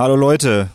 [0.00, 0.70] Hallo Leute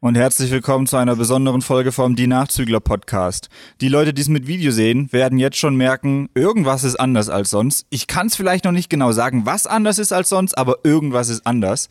[0.00, 3.48] und herzlich willkommen zu einer besonderen Folge vom Die Nachzügler Podcast.
[3.80, 7.48] Die Leute, die es mit Video sehen, werden jetzt schon merken, irgendwas ist anders als
[7.48, 7.86] sonst.
[7.88, 11.30] Ich kann es vielleicht noch nicht genau sagen, was anders ist als sonst, aber irgendwas
[11.30, 11.88] ist anders.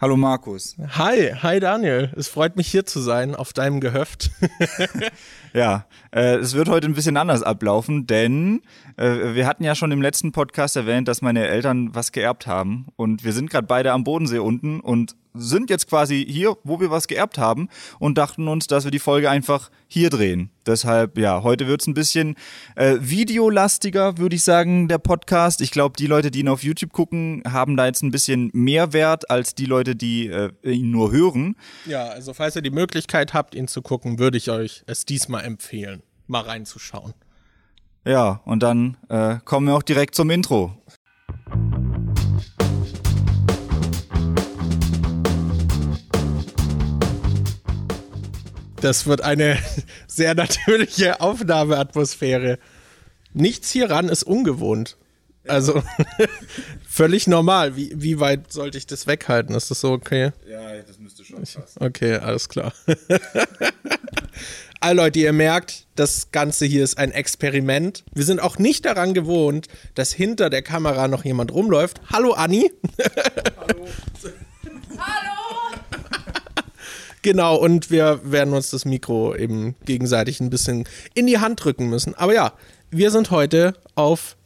[0.00, 0.76] Hallo Markus.
[0.90, 2.12] Hi, hi Daniel.
[2.16, 4.30] Es freut mich hier zu sein auf deinem Gehöft.
[5.52, 8.62] ja, äh, es wird heute ein bisschen anders ablaufen, denn
[8.98, 12.86] äh, wir hatten ja schon im letzten Podcast erwähnt, dass meine Eltern was geerbt haben
[12.94, 16.90] und wir sind gerade beide am Bodensee unten und sind jetzt quasi hier, wo wir
[16.90, 20.50] was geerbt haben und dachten uns, dass wir die Folge einfach hier drehen.
[20.66, 22.36] Deshalb, ja, heute wird's ein bisschen
[22.76, 25.60] äh, videolastiger, würde ich sagen, der Podcast.
[25.60, 28.92] Ich glaube, die Leute, die ihn auf YouTube gucken, haben da jetzt ein bisschen mehr
[28.92, 31.56] Wert als die Leute, die äh, ihn nur hören.
[31.86, 35.44] Ja, also falls ihr die Möglichkeit habt, ihn zu gucken, würde ich euch es diesmal
[35.44, 37.14] empfehlen, mal reinzuschauen.
[38.06, 40.76] Ja, und dann äh, kommen wir auch direkt zum Intro.
[48.84, 49.56] Das wird eine
[50.06, 52.58] sehr natürliche Aufnahmeatmosphäre.
[53.32, 54.98] Nichts hieran ist ungewohnt.
[55.48, 55.82] Also
[56.86, 57.76] völlig normal.
[57.76, 59.54] Wie, wie weit sollte ich das weghalten?
[59.54, 60.32] Ist das so okay?
[60.46, 61.62] Ja, das müsste schon passen.
[61.80, 62.74] Okay, alles klar.
[64.80, 68.04] All Leute, ihr merkt, das Ganze hier ist ein Experiment.
[68.12, 72.02] Wir sind auch nicht daran gewohnt, dass hinter der Kamera noch jemand rumläuft.
[72.12, 72.70] Hallo Anni.
[73.56, 73.88] Hallo.
[77.24, 81.88] Genau, und wir werden uns das Mikro eben gegenseitig ein bisschen in die Hand drücken
[81.88, 82.14] müssen.
[82.14, 82.52] Aber ja,
[82.90, 84.36] wir sind heute auf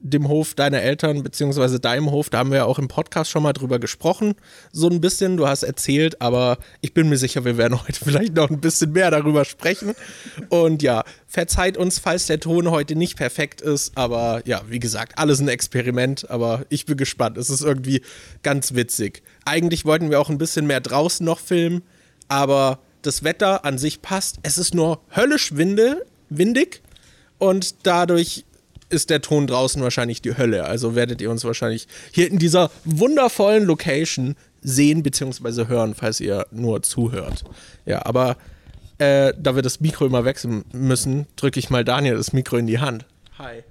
[0.00, 3.42] dem Hof deiner Eltern, beziehungsweise deinem Hof, da haben wir ja auch im Podcast schon
[3.42, 4.34] mal drüber gesprochen.
[4.72, 8.34] So ein bisschen, du hast erzählt, aber ich bin mir sicher, wir werden heute vielleicht
[8.34, 9.92] noch ein bisschen mehr darüber sprechen.
[10.48, 15.18] Und ja, verzeiht uns, falls der Ton heute nicht perfekt ist, aber ja, wie gesagt,
[15.18, 17.36] alles ein Experiment, aber ich bin gespannt.
[17.36, 18.00] Es ist irgendwie
[18.42, 19.22] ganz witzig.
[19.44, 21.82] Eigentlich wollten wir auch ein bisschen mehr draußen noch filmen,
[22.32, 24.38] aber das Wetter an sich passt.
[24.42, 26.80] Es ist nur höllisch winde, windig
[27.38, 28.46] und dadurch
[28.88, 30.64] ist der Ton draußen wahrscheinlich die Hölle.
[30.64, 35.66] Also werdet ihr uns wahrscheinlich hier in dieser wundervollen Location sehen bzw.
[35.66, 37.44] hören, falls ihr nur zuhört.
[37.84, 38.36] Ja, aber
[38.96, 42.66] äh, da wir das Mikro immer wechseln müssen, drücke ich mal Daniel das Mikro in
[42.66, 43.04] die Hand.
[43.38, 43.62] Hi.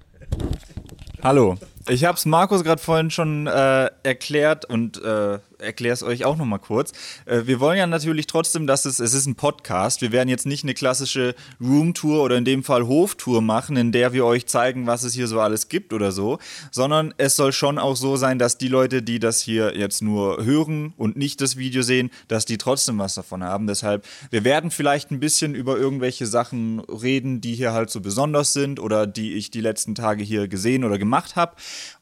[1.23, 1.57] Hallo.
[1.89, 6.37] Ich habe es Markus gerade vorhin schon äh, erklärt und äh, erkläre es euch auch
[6.37, 6.91] nochmal kurz.
[7.25, 10.01] Äh, wir wollen ja natürlich trotzdem, dass es, es ist ein Podcast.
[10.01, 14.13] Wir werden jetzt nicht eine klassische Roomtour oder in dem Fall Hoftour machen, in der
[14.13, 16.39] wir euch zeigen, was es hier so alles gibt oder so,
[16.71, 20.43] sondern es soll schon auch so sein, dass die Leute, die das hier jetzt nur
[20.43, 23.67] hören und nicht das Video sehen, dass die trotzdem was davon haben.
[23.67, 28.53] Deshalb, wir werden vielleicht ein bisschen über irgendwelche Sachen reden, die hier halt so besonders
[28.53, 31.55] sind oder die ich die letzten Tage hier gesehen oder gemacht habe.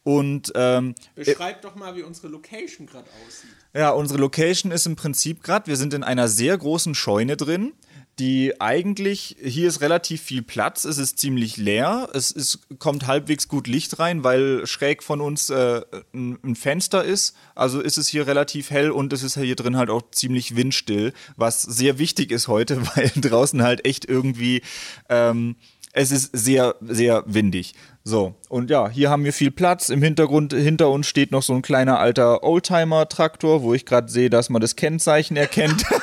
[0.09, 3.51] Und ähm, beschreib doch mal, wie unsere Location gerade aussieht.
[3.75, 7.73] Ja, unsere Location ist im Prinzip gerade, wir sind in einer sehr großen Scheune drin
[8.19, 13.47] die eigentlich, hier ist relativ viel Platz, es ist ziemlich leer, es ist, kommt halbwegs
[13.47, 15.81] gut Licht rein, weil schräg von uns äh,
[16.13, 19.77] ein, ein, Fenster ist, also ist es hier relativ hell und es ist hier drin
[19.77, 24.63] halt auch ziemlich windstill, was sehr wichtig ist heute, weil draußen halt echt irgendwie
[25.07, 25.55] ähm,
[25.93, 27.73] es ist sehr, sehr windig.
[28.09, 29.89] So, und ja, hier haben wir viel Platz.
[29.89, 34.31] Im Hintergrund, hinter uns steht noch so ein kleiner alter Oldtimer-Traktor, wo ich gerade sehe,
[34.31, 35.85] dass man das Kennzeichen erkennt.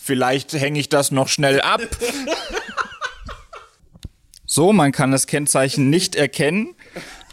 [0.00, 1.80] Vielleicht hänge ich das noch schnell ab.
[4.46, 6.76] So, man kann das Kennzeichen nicht erkennen.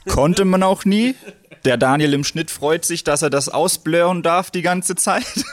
[0.09, 1.13] Konnte man auch nie.
[1.63, 5.27] Der Daniel im Schnitt freut sich, dass er das ausblören darf die ganze Zeit.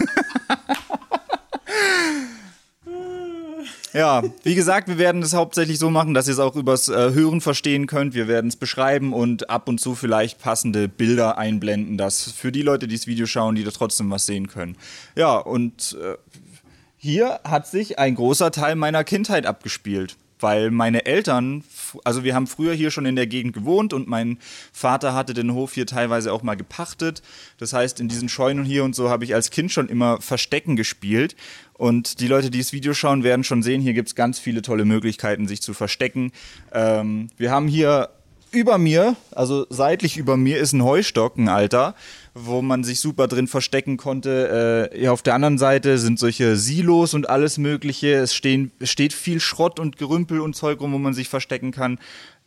[3.93, 7.13] Ja, wie gesagt, wir werden es hauptsächlich so machen, dass ihr es auch übers äh,
[7.13, 8.15] Hören verstehen könnt.
[8.15, 12.63] Wir werden es beschreiben und ab und zu vielleicht passende Bilder einblenden, dass für die
[12.63, 14.77] Leute, die das Video schauen, die da trotzdem was sehen können.
[15.15, 16.17] Ja, und äh,
[16.97, 21.65] hier hat sich ein großer Teil meiner Kindheit abgespielt weil meine Eltern,
[22.05, 24.39] also wir haben früher hier schon in der Gegend gewohnt und mein
[24.73, 27.23] Vater hatte den Hof hier teilweise auch mal gepachtet.
[27.59, 30.77] Das heißt, in diesen Scheunen hier und so habe ich als Kind schon immer Verstecken
[30.77, 31.37] gespielt
[31.75, 34.63] und die Leute, die das Video schauen, werden schon sehen, hier gibt es ganz viele
[34.63, 36.33] tolle Möglichkeiten, sich zu verstecken.
[36.73, 38.11] Ähm, wir haben hier
[38.53, 41.95] über mir, also seitlich über mir, ist ein Heustock, ein alter,
[42.35, 44.91] wo man sich super drin verstecken konnte.
[44.93, 48.15] Äh, ja, auf der anderen Seite sind solche Silos und alles Mögliche.
[48.15, 51.99] Es stehen, steht viel Schrott und Gerümpel und Zeug rum, wo man sich verstecken kann.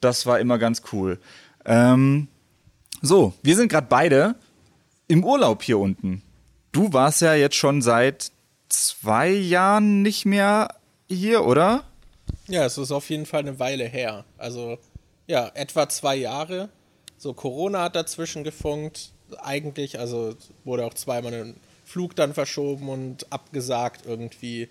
[0.01, 1.19] Das war immer ganz cool.
[1.65, 2.27] Ähm,
[3.01, 4.35] so, wir sind gerade beide
[5.07, 6.23] im Urlaub hier unten.
[6.71, 8.31] Du warst ja jetzt schon seit
[8.69, 10.75] zwei Jahren nicht mehr
[11.07, 11.83] hier, oder?
[12.47, 14.25] Ja, es ist auf jeden Fall eine Weile her.
[14.37, 14.77] Also,
[15.27, 16.69] ja, etwa zwei Jahre.
[17.17, 19.11] So, Corona hat dazwischen gefunkt.
[19.41, 19.99] Eigentlich.
[19.99, 21.55] Also wurde auch zweimal ein
[21.85, 24.69] Flug dann verschoben und abgesagt irgendwie.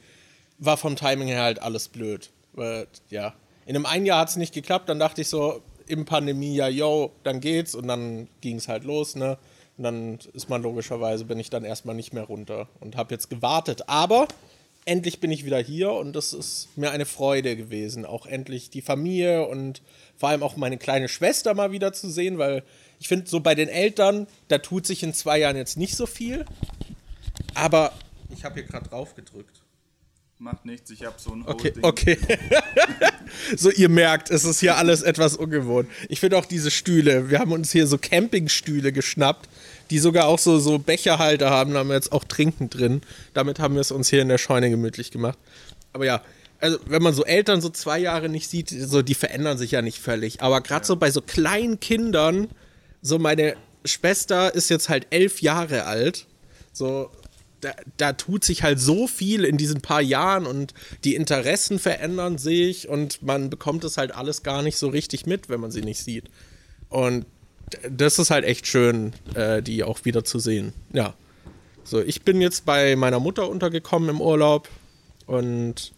[0.59, 2.31] War vom Timing her halt alles blöd.
[2.53, 3.35] Weil, ja.
[3.67, 7.13] In einem einen Jahr hat es nicht geklappt, dann dachte ich so, im Pandemiejahr, yo,
[7.23, 9.39] dann geht's und dann ging es halt los, ne?
[9.77, 13.29] Und dann ist man logischerweise, bin ich dann erstmal nicht mehr runter und habe jetzt
[13.29, 13.89] gewartet.
[13.89, 14.29] Aber
[14.85, 18.83] endlich bin ich wieder hier und das ist mir eine Freude gewesen, auch endlich die
[18.83, 19.83] Familie und
[20.17, 22.63] vor allem auch meine kleine Schwester mal wieder zu sehen, weil
[22.99, 26.07] ich finde, so bei den Eltern, da tut sich in zwei Jahren jetzt nicht so
[26.07, 26.45] viel.
[27.55, 27.93] Aber
[28.31, 29.61] ich habe hier gerade drauf gedrückt.
[30.39, 32.19] Macht nichts, ich habe so ein Okay, okay.
[33.57, 35.89] so, ihr merkt, es ist hier alles etwas ungewohnt.
[36.09, 39.49] Ich finde auch diese Stühle, wir haben uns hier so Campingstühle geschnappt,
[39.91, 43.03] die sogar auch so, so Becherhalter haben, da haben wir jetzt auch Trinken drin.
[43.33, 45.39] Damit haben wir es uns hier in der Scheune gemütlich gemacht.
[45.93, 46.21] Aber ja,
[46.61, 49.83] also wenn man so Eltern so zwei Jahre nicht sieht, so die verändern sich ja
[49.83, 50.43] nicht völlig.
[50.43, 50.87] Aber gerade ja.
[50.87, 52.49] so bei so kleinen Kindern,
[53.05, 53.55] so meine
[53.85, 56.27] Schwester ist jetzt halt elf Jahre alt.
[56.73, 57.11] So,
[57.61, 60.75] da, da, tut sich halt so viel in diesen paar Jahren und
[61.05, 65.49] die Interessen verändern sich und man bekommt es halt alles gar nicht so richtig mit,
[65.49, 66.31] wenn man sie nicht sieht.
[66.89, 67.27] Und
[67.89, 70.73] das ist halt echt schön, äh, die auch wieder zu sehen.
[70.93, 71.15] Ja.
[71.85, 74.69] So, ich bin jetzt bei meiner Mutter untergekommen im Urlaub
[75.27, 75.93] und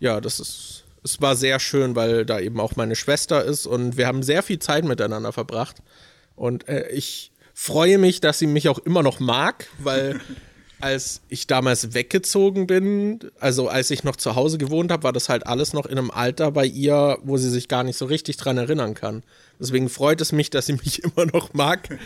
[0.00, 3.98] ja, das ist, es war sehr schön, weil da eben auch meine Schwester ist und
[3.98, 5.76] wir haben sehr viel Zeit miteinander verbracht.
[6.38, 10.20] Und äh, ich freue mich, dass sie mich auch immer noch mag, weil
[10.80, 15.28] als ich damals weggezogen bin, also als ich noch zu Hause gewohnt habe, war das
[15.28, 18.36] halt alles noch in einem Alter bei ihr, wo sie sich gar nicht so richtig
[18.36, 19.24] dran erinnern kann.
[19.58, 21.98] Deswegen freut es mich, dass sie mich immer noch mag.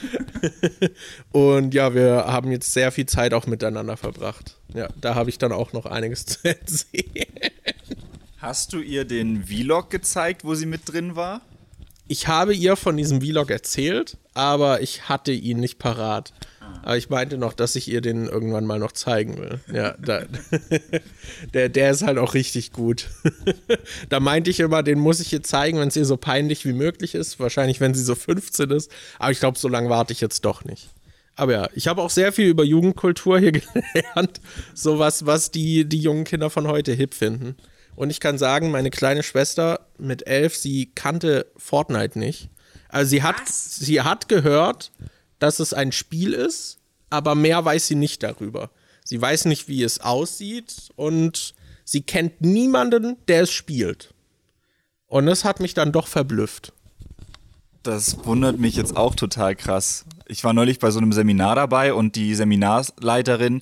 [1.32, 4.56] und ja, wir haben jetzt sehr viel Zeit auch miteinander verbracht.
[4.74, 7.26] Ja, da habe ich dann auch noch einiges zu erzählen.
[8.38, 11.42] Hast du ihr den Vlog gezeigt, wo sie mit drin war?
[12.12, 16.34] Ich habe ihr von diesem Vlog erzählt, aber ich hatte ihn nicht parat.
[16.82, 19.60] Aber ich meinte noch, dass ich ihr den irgendwann mal noch zeigen will.
[19.72, 20.24] Ja, da,
[21.54, 23.08] der, der ist halt auch richtig gut.
[24.10, 26.74] da meinte ich immer, den muss ich ihr zeigen, wenn es ihr so peinlich wie
[26.74, 27.40] möglich ist.
[27.40, 28.90] Wahrscheinlich, wenn sie so 15 ist.
[29.18, 30.90] Aber ich glaube, so lange warte ich jetzt doch nicht.
[31.34, 34.42] Aber ja, ich habe auch sehr viel über Jugendkultur hier gelernt.
[34.74, 37.56] Sowas, was die, die jungen Kinder von heute hip finden.
[37.94, 42.48] Und ich kann sagen, meine kleine Schwester mit elf, sie kannte Fortnite nicht.
[42.88, 44.92] Also sie hat, sie hat gehört,
[45.38, 46.78] dass es ein Spiel ist,
[47.10, 48.70] aber mehr weiß sie nicht darüber.
[49.04, 51.54] Sie weiß nicht, wie es aussieht und
[51.84, 54.14] sie kennt niemanden, der es spielt.
[55.06, 56.72] Und das hat mich dann doch verblüfft.
[57.82, 60.04] Das wundert mich jetzt auch total krass.
[60.32, 63.60] Ich war neulich bei so einem Seminar dabei und die Seminarleiterin,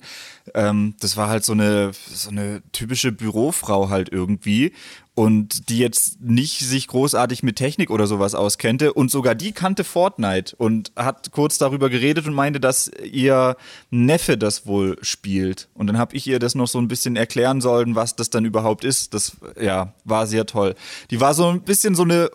[0.55, 4.71] ähm, das war halt so eine, so eine typische Bürofrau halt irgendwie
[5.13, 9.83] und die jetzt nicht sich großartig mit Technik oder sowas auskennte und sogar die kannte
[9.83, 13.57] Fortnite und hat kurz darüber geredet und meinte, dass ihr
[13.89, 17.59] Neffe das wohl spielt und dann habe ich ihr das noch so ein bisschen erklären
[17.59, 19.13] sollen, was das dann überhaupt ist.
[19.13, 20.75] Das ja, war sehr toll.
[21.09, 22.31] Die war so ein bisschen so eine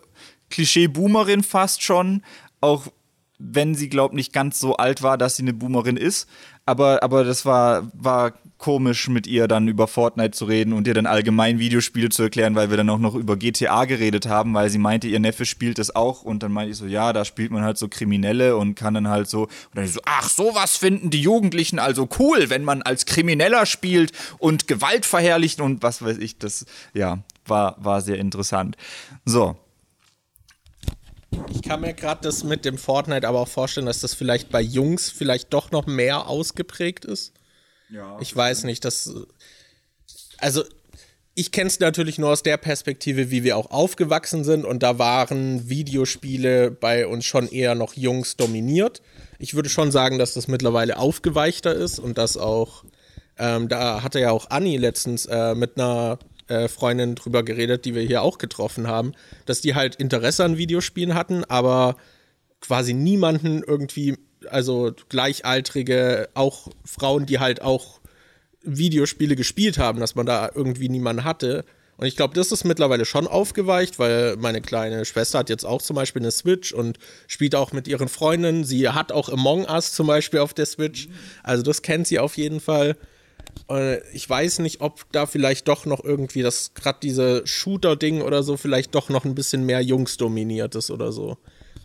[0.51, 2.23] Klischee-Boomerin fast schon,
[2.61, 2.89] auch
[3.39, 6.29] wenn sie, glaubt nicht ganz so alt war, dass sie eine Boomerin ist.
[6.65, 10.95] Aber, aber das war, war komisch, mit ihr dann über Fortnite zu reden und ihr
[10.95, 14.71] dann allgemein Videospiele zu erklären, weil wir dann auch noch über GTA geredet haben, weil
[14.71, 16.23] sie meinte, ihr Neffe spielt das auch.
[16.23, 19.09] Und dann meinte ich so, ja, da spielt man halt so Kriminelle und kann dann
[19.09, 19.43] halt so.
[19.43, 24.13] Und dann so, ach, sowas finden die Jugendlichen also cool, wenn man als Krimineller spielt
[24.39, 26.39] und Gewalt verherrlicht und was weiß ich.
[26.39, 26.65] Das,
[26.95, 28.77] ja, war, war sehr interessant.
[29.25, 29.57] So,
[31.51, 34.61] ich kann mir gerade das mit dem Fortnite aber auch vorstellen, dass das vielleicht bei
[34.61, 37.33] Jungs vielleicht doch noch mehr ausgeprägt ist.
[37.91, 38.19] Ja.
[38.21, 39.13] Ich weiß nicht, dass.
[40.39, 40.65] Also,
[41.35, 44.65] ich kenne es natürlich nur aus der Perspektive, wie wir auch aufgewachsen sind.
[44.65, 49.03] Und da waren Videospiele bei uns schon eher noch Jungs dominiert.
[49.39, 52.85] Ich würde schon sagen, dass das mittlerweile aufgeweichter ist und dass auch.
[53.39, 56.19] Ähm, da hatte ja auch Anni letztens äh, mit einer
[56.49, 59.13] äh, Freundin drüber geredet, die wir hier auch getroffen haben,
[59.47, 61.97] dass die halt Interesse an Videospielen hatten, aber
[62.61, 64.17] quasi niemanden irgendwie,
[64.49, 68.01] also Gleichaltrige, auch Frauen, die halt auch
[68.63, 71.65] Videospiele gespielt haben, dass man da irgendwie niemanden hatte.
[71.97, 75.81] Und ich glaube, das ist mittlerweile schon aufgeweicht, weil meine kleine Schwester hat jetzt auch
[75.81, 78.65] zum Beispiel eine Switch und spielt auch mit ihren Freundinnen.
[78.65, 81.09] Sie hat auch Among Us zum Beispiel auf der Switch.
[81.43, 82.97] Also das kennt sie auf jeden Fall.
[83.69, 88.43] Äh, ich weiß nicht, ob da vielleicht doch noch irgendwie das, gerade diese Shooter-Ding oder
[88.43, 91.37] so, vielleicht doch noch ein bisschen mehr Jungs dominiert ist oder so.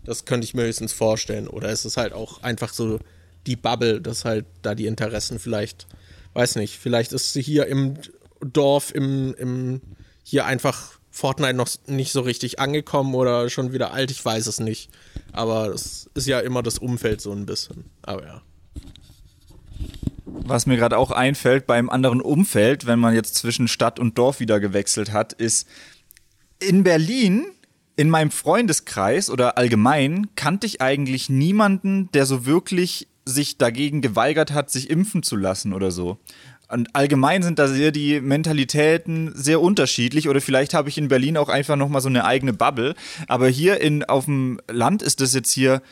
[0.04, 1.48] Das könnte ich mir höchstens vorstellen.
[1.48, 2.98] Oder ist es halt auch einfach so
[3.46, 5.86] die Bubble, dass halt da die Interessen vielleicht,
[6.34, 7.94] weiß nicht, vielleicht ist sie hier im
[8.40, 9.80] Dorf, im, im,
[10.24, 14.60] hier einfach Fortnite noch nicht so richtig angekommen oder schon wieder alt, ich weiß es
[14.60, 14.90] nicht.
[15.32, 17.84] Aber es ist ja immer das Umfeld so ein bisschen.
[18.02, 18.42] Aber ja.
[20.34, 24.40] Was mir gerade auch einfällt beim anderen Umfeld, wenn man jetzt zwischen Stadt und Dorf
[24.40, 25.68] wieder gewechselt hat, ist
[26.58, 27.46] in Berlin,
[27.96, 34.52] in meinem Freundeskreis oder allgemein, kannte ich eigentlich niemanden, der so wirklich sich dagegen geweigert
[34.52, 36.18] hat, sich impfen zu lassen oder so.
[36.68, 41.36] Und allgemein sind da sehr die Mentalitäten sehr unterschiedlich oder vielleicht habe ich in Berlin
[41.36, 42.94] auch einfach noch mal so eine eigene Bubble,
[43.28, 45.82] aber hier in auf dem Land ist das jetzt hier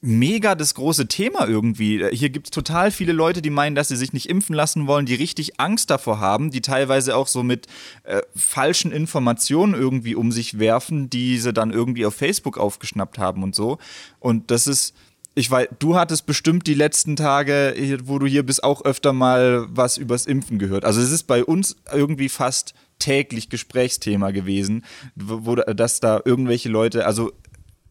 [0.00, 2.04] mega das große Thema irgendwie.
[2.12, 5.06] Hier gibt es total viele Leute, die meinen, dass sie sich nicht impfen lassen wollen,
[5.06, 7.66] die richtig Angst davor haben, die teilweise auch so mit
[8.04, 13.42] äh, falschen Informationen irgendwie um sich werfen, die sie dann irgendwie auf Facebook aufgeschnappt haben
[13.42, 13.78] und so.
[14.20, 14.94] Und das ist,
[15.34, 19.66] ich weiß, du hattest bestimmt die letzten Tage, wo du hier bist, auch öfter mal
[19.68, 20.84] was übers Impfen gehört.
[20.84, 27.06] Also es ist bei uns irgendwie fast täglich Gesprächsthema gewesen, wo, dass da irgendwelche Leute,
[27.06, 27.32] also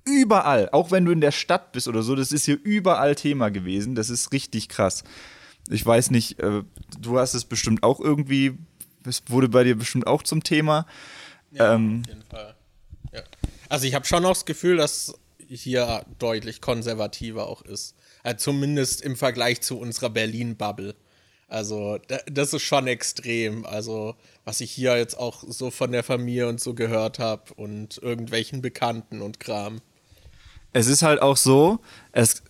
[0.08, 3.50] überall, auch wenn du in der Stadt bist oder so, das ist hier überall Thema
[3.50, 3.96] gewesen.
[3.96, 5.04] Das ist richtig krass.
[5.70, 6.64] Ich weiß nicht, äh,
[7.00, 8.58] du hast es bestimmt auch irgendwie,
[9.06, 10.86] es wurde bei dir bestimmt auch zum Thema.
[11.52, 12.56] Ja, ähm, auf jeden Fall.
[13.14, 13.22] Ja.
[13.70, 15.14] Also ich habe schon auch das Gefühl, dass
[15.48, 17.96] hier deutlich konservativer auch ist.
[18.24, 20.96] Also zumindest im Vergleich zu unserer Berlin-Bubble.
[21.50, 21.98] Also,
[22.30, 23.66] das ist schon extrem.
[23.66, 28.00] Also, was ich hier jetzt auch so von der Familie und so gehört habe und
[28.00, 29.82] irgendwelchen Bekannten und Kram
[30.74, 31.80] es ist halt auch so,
[32.12, 32.44] es,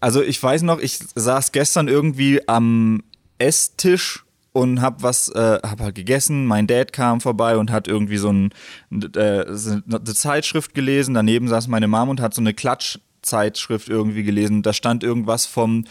[0.00, 3.02] also ich weiß noch, ich saß gestern irgendwie am
[3.38, 6.46] Esstisch und hab was, äh, hab halt gegessen.
[6.46, 8.50] Mein Dad kam vorbei und hat irgendwie so ein,
[8.90, 11.14] äh, eine Zeitschrift gelesen.
[11.14, 14.62] Daneben saß meine Mom und hat so eine Klatschzeitschrift irgendwie gelesen.
[14.62, 15.84] Da stand irgendwas vom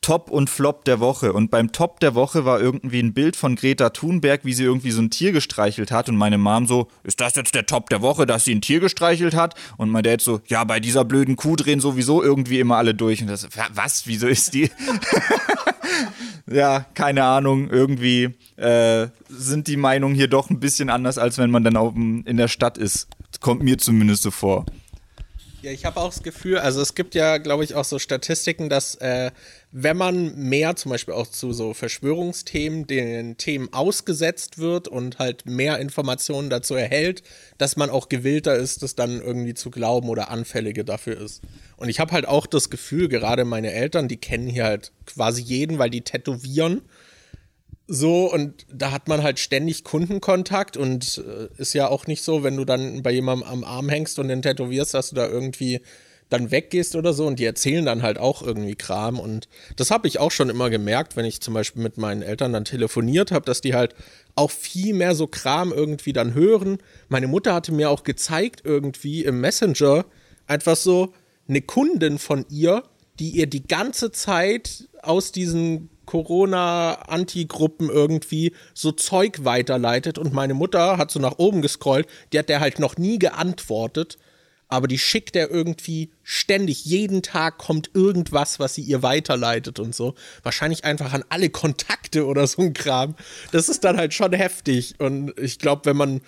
[0.00, 1.32] Top und Flop der Woche.
[1.32, 4.92] Und beim Top der Woche war irgendwie ein Bild von Greta Thunberg, wie sie irgendwie
[4.92, 6.08] so ein Tier gestreichelt hat.
[6.08, 8.80] Und meine Mom so, ist das jetzt der Top der Woche, dass sie ein Tier
[8.80, 9.54] gestreichelt hat?
[9.76, 13.20] Und mein Dad so, ja, bei dieser blöden Kuh drehen sowieso irgendwie immer alle durch.
[13.20, 14.70] Und das, was, wieso ist die?
[16.46, 21.50] ja, keine Ahnung, irgendwie äh, sind die Meinungen hier doch ein bisschen anders, als wenn
[21.50, 23.08] man dann auf, in der Stadt ist.
[23.40, 24.64] kommt mir zumindest so vor.
[25.62, 28.70] Ja, ich habe auch das Gefühl, also es gibt ja, glaube ich, auch so Statistiken,
[28.70, 29.30] dass äh,
[29.72, 35.46] wenn man mehr zum Beispiel auch zu so Verschwörungsthemen, den Themen ausgesetzt wird und halt
[35.46, 37.22] mehr Informationen dazu erhält,
[37.58, 41.42] dass man auch gewillter ist, das dann irgendwie zu glauben oder anfälliger dafür ist.
[41.76, 45.40] Und ich habe halt auch das Gefühl, gerade meine Eltern, die kennen hier halt quasi
[45.42, 46.82] jeden, weil die tätowieren
[47.92, 52.44] so, und da hat man halt ständig Kundenkontakt und äh, ist ja auch nicht so,
[52.44, 55.80] wenn du dann bei jemandem am Arm hängst und den tätowierst, dass du da irgendwie
[56.30, 59.18] dann weggehst oder so und die erzählen dann halt auch irgendwie Kram.
[59.18, 62.52] Und das habe ich auch schon immer gemerkt, wenn ich zum Beispiel mit meinen Eltern
[62.52, 63.94] dann telefoniert habe, dass die halt
[64.36, 66.78] auch viel mehr so Kram irgendwie dann hören.
[67.08, 70.06] Meine Mutter hatte mir auch gezeigt irgendwie im Messenger
[70.46, 71.12] einfach so
[71.48, 72.84] eine Kundin von ihr,
[73.18, 80.18] die ihr die ganze Zeit aus diesen Corona-Anti-Gruppen irgendwie so Zeug weiterleitet.
[80.18, 84.18] Und meine Mutter hat so nach oben gescrollt, die hat der halt noch nie geantwortet,
[84.70, 89.94] aber die schickt er irgendwie ständig, jeden Tag kommt irgendwas, was sie ihr weiterleitet und
[89.94, 90.14] so.
[90.42, 93.16] Wahrscheinlich einfach an alle Kontakte oder so ein Kram.
[93.52, 96.20] Das ist dann halt schon heftig und ich glaube, wenn man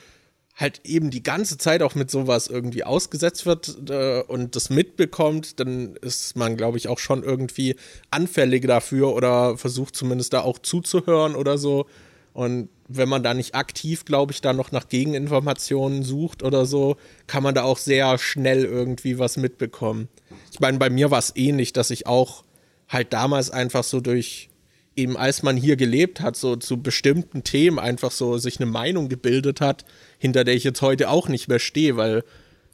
[0.57, 5.59] halt eben die ganze Zeit auch mit sowas irgendwie ausgesetzt wird äh, und das mitbekommt,
[5.61, 7.77] dann ist man, glaube ich, auch schon irgendwie
[8.11, 11.87] anfällig dafür oder versucht zumindest da auch zuzuhören oder so.
[12.33, 16.97] Und wenn man da nicht aktiv, glaube ich, da noch nach Gegeninformationen sucht oder so,
[17.27, 20.09] kann man da auch sehr schnell irgendwie was mitbekommen.
[20.51, 22.45] Ich meine, bei mir war es ähnlich, dass ich auch
[22.89, 24.51] halt damals einfach so durch
[24.95, 29.09] eben als man hier gelebt hat, so zu bestimmten Themen einfach so sich eine Meinung
[29.09, 29.85] gebildet hat,
[30.19, 32.25] hinter der ich jetzt heute auch nicht mehr stehe, weil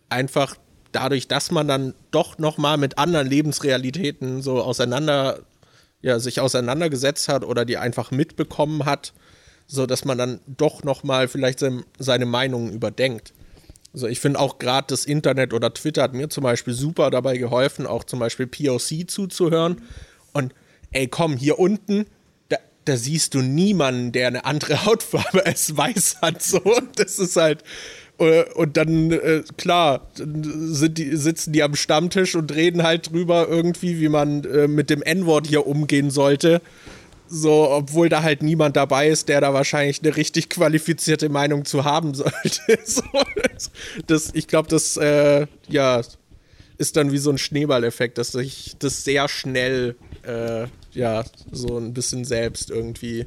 [0.08, 0.56] einfach
[0.90, 5.40] dadurch, dass man dann doch noch mal mit anderen Lebensrealitäten so auseinander,
[6.00, 9.12] ja, sich auseinandergesetzt hat oder die einfach mitbekommen hat,
[9.68, 13.34] so dass man dann doch noch mal vielleicht seine, seine Meinungen überdenkt.
[13.92, 17.36] Also ich finde auch gerade das Internet oder Twitter hat mir zum Beispiel super dabei
[17.36, 19.82] geholfen, auch zum Beispiel POC zuzuhören
[20.32, 20.54] und
[20.90, 22.06] ey, komm, hier unten,
[22.48, 26.42] da, da siehst du niemanden, der eine andere Hautfarbe als weiß hat.
[26.42, 26.60] So,
[26.96, 27.62] das ist halt.
[28.18, 34.00] Äh, und dann, äh, klar, die, sitzen die am Stammtisch und reden halt drüber irgendwie,
[34.00, 36.60] wie man äh, mit dem N-Wort hier umgehen sollte.
[37.28, 41.84] So, obwohl da halt niemand dabei ist, der da wahrscheinlich eine richtig qualifizierte Meinung zu
[41.84, 42.60] haben sollte.
[42.84, 43.02] so,
[44.06, 46.02] das, ich glaube, das, äh, ja,
[46.78, 51.92] ist dann wie so ein Schneeballeffekt, dass sich das sehr schnell äh, ja so ein
[51.92, 53.26] bisschen selbst irgendwie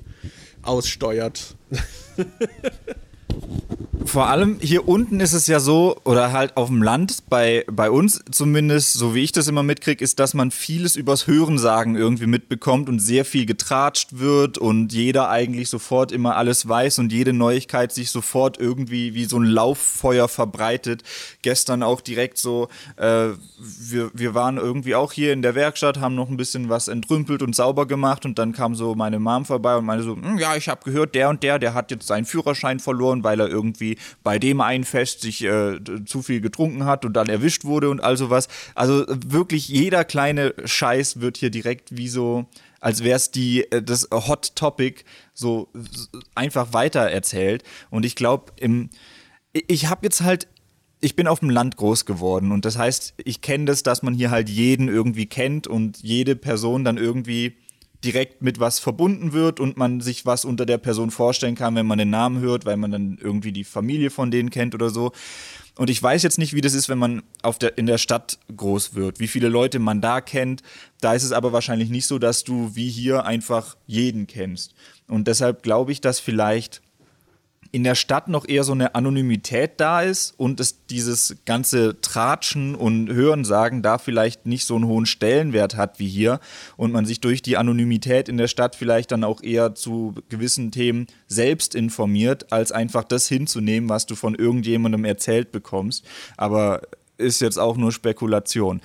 [0.64, 1.56] aussteuert.
[4.06, 7.90] vor allem hier unten ist es ja so, oder halt auf dem Land, bei, bei
[7.90, 12.28] uns zumindest, so wie ich das immer mitkriege, ist, dass man vieles übers Hörensagen irgendwie
[12.28, 17.34] mitbekommt und sehr viel getratscht wird und jeder eigentlich sofort immer alles weiß und jede
[17.34, 21.04] Neuigkeit sich sofort irgendwie wie so ein Lauffeuer verbreitet.
[21.42, 23.30] Gestern auch direkt so, äh,
[23.60, 27.42] wir, wir waren irgendwie auch hier in der Werkstatt, haben noch ein bisschen was entrümpelt
[27.42, 30.56] und sauber gemacht und dann kam so meine Mom vorbei und meinte so, hm, ja,
[30.56, 33.91] ich habe gehört, der und der, der hat jetzt seinen Führerschein verloren, weil er irgendwie
[34.24, 38.02] bei dem einen Fest sich äh, zu viel getrunken hat und dann erwischt wurde und
[38.02, 38.48] all sowas.
[38.76, 42.46] Also wirklich jeder kleine Scheiß wird hier direkt wie so,
[42.80, 45.70] als wäre es die äh, das Hot Topic so
[46.36, 47.64] einfach weiter erzählt.
[47.90, 48.90] Und ich glaube, im
[49.54, 50.48] ich habe jetzt halt
[51.02, 54.14] ich bin auf dem Land groß geworden und das heißt, ich kenne das, dass man
[54.14, 57.58] hier halt jeden irgendwie kennt und jede Person dann irgendwie
[58.04, 61.86] direkt mit was verbunden wird und man sich was unter der Person vorstellen kann, wenn
[61.86, 65.12] man den Namen hört, weil man dann irgendwie die Familie von denen kennt oder so.
[65.78, 68.40] Und ich weiß jetzt nicht, wie das ist, wenn man auf der, in der Stadt
[68.56, 70.64] groß wird, wie viele Leute man da kennt.
[71.00, 74.74] Da ist es aber wahrscheinlich nicht so, dass du wie hier einfach jeden kennst.
[75.08, 76.82] Und deshalb glaube ich, dass vielleicht
[77.72, 82.76] in der Stadt noch eher so eine Anonymität da ist und es dieses ganze Tratschen
[82.76, 86.42] und Hörensagen da vielleicht nicht so einen hohen Stellenwert hat wie hier
[86.76, 90.72] und man sich durch die Anonymität in der Stadt vielleicht dann auch eher zu gewissen
[90.72, 96.06] Themen selbst informiert, als einfach das hinzunehmen, was du von irgendjemandem erzählt bekommst.
[96.36, 96.82] Aber
[97.18, 98.82] ist jetzt auch nur Spekulation.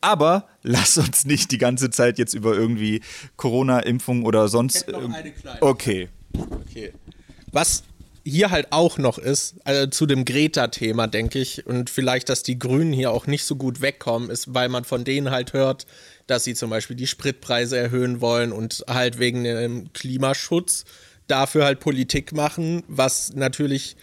[0.00, 3.02] Aber lass uns nicht die ganze Zeit jetzt über irgendwie
[3.36, 4.88] Corona-Impfung oder sonst.
[4.88, 5.62] Noch eine kleine.
[5.62, 6.08] Okay.
[6.62, 6.92] Okay.
[7.52, 7.82] Was
[8.26, 12.58] hier halt auch noch ist, also zu dem Greta-Thema, denke ich, und vielleicht, dass die
[12.58, 15.86] Grünen hier auch nicht so gut wegkommen, ist, weil man von denen halt hört,
[16.26, 20.84] dass sie zum Beispiel die Spritpreise erhöhen wollen und halt wegen dem Klimaschutz
[21.28, 23.96] dafür halt Politik machen, was natürlich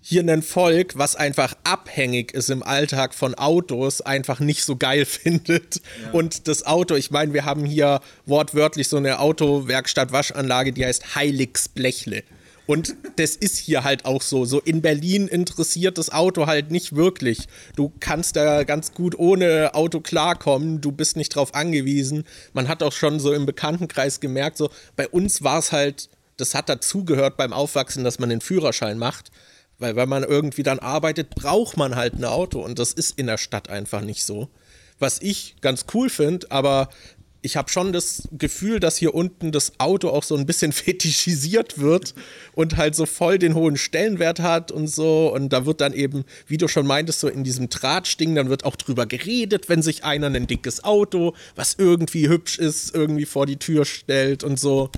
[0.00, 5.04] hier ein Volk, was einfach abhängig ist im Alltag von Autos, einfach nicht so geil
[5.06, 5.76] findet.
[5.76, 6.10] Ja.
[6.10, 11.68] Und das Auto, ich meine, wir haben hier wortwörtlich so eine Autowerkstatt-Waschanlage, die heißt Heiligs
[11.68, 12.24] Blechle.
[12.72, 14.46] Und das ist hier halt auch so.
[14.46, 17.46] So in Berlin interessiert das Auto halt nicht wirklich.
[17.76, 20.80] Du kannst da ganz gut ohne Auto klarkommen.
[20.80, 22.24] Du bist nicht drauf angewiesen.
[22.54, 26.08] Man hat auch schon so im Bekanntenkreis gemerkt, so bei uns war es halt,
[26.38, 29.30] das hat dazugehört beim Aufwachsen, dass man den Führerschein macht.
[29.78, 32.64] Weil wenn man irgendwie dann arbeitet, braucht man halt ein Auto.
[32.64, 34.48] Und das ist in der Stadt einfach nicht so
[35.02, 36.88] was ich ganz cool finde, aber
[37.42, 41.78] ich habe schon das Gefühl, dass hier unten das Auto auch so ein bisschen fetischisiert
[41.78, 42.14] wird
[42.54, 45.32] und halt so voll den hohen Stellenwert hat und so.
[45.34, 48.64] Und da wird dann eben, wie du schon meintest, so in diesem Drahtding, dann wird
[48.64, 53.46] auch drüber geredet, wenn sich einer ein dickes Auto, was irgendwie hübsch ist, irgendwie vor
[53.46, 54.90] die Tür stellt und so.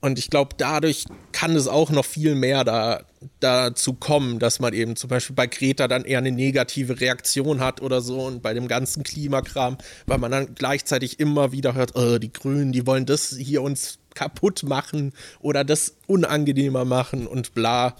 [0.00, 3.02] Und ich glaube, dadurch kann es auch noch viel mehr da,
[3.40, 7.82] dazu kommen, dass man eben zum Beispiel bei Greta dann eher eine negative Reaktion hat
[7.82, 12.18] oder so und bei dem ganzen Klimakram, weil man dann gleichzeitig immer wieder hört, oh,
[12.18, 17.96] die Grünen, die wollen das hier uns kaputt machen oder das unangenehmer machen und bla.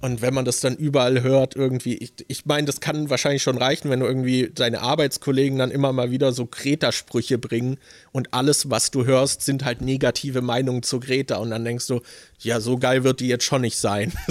[0.00, 3.58] Und wenn man das dann überall hört, irgendwie, ich, ich meine, das kann wahrscheinlich schon
[3.58, 7.78] reichen, wenn du irgendwie deine Arbeitskollegen dann immer mal wieder so Greta-Sprüche bringen
[8.12, 11.38] und alles, was du hörst, sind halt negative Meinungen zu Greta.
[11.38, 12.00] Und dann denkst du,
[12.38, 14.12] ja, so geil wird die jetzt schon nicht sein.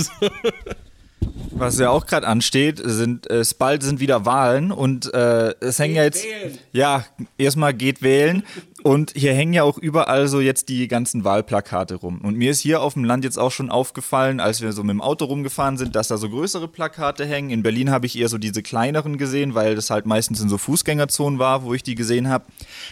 [1.51, 5.95] Was ja auch gerade ansteht, sind äh, bald sind wieder Wahlen und äh, es hängen
[5.95, 6.58] ja jetzt wählen.
[6.71, 7.06] ja
[7.38, 8.43] erstmal geht wählen
[8.88, 12.21] und hier hängen ja auch überall so jetzt die ganzen Wahlplakate rum.
[12.23, 14.93] Und mir ist hier auf dem Land jetzt auch schon aufgefallen, als wir so mit
[14.93, 17.50] dem Auto rumgefahren sind, dass da so größere Plakate hängen.
[17.50, 20.58] In Berlin habe ich eher so diese kleineren gesehen, weil das halt meistens in so
[20.58, 22.45] Fußgängerzonen war, wo ich die gesehen habe.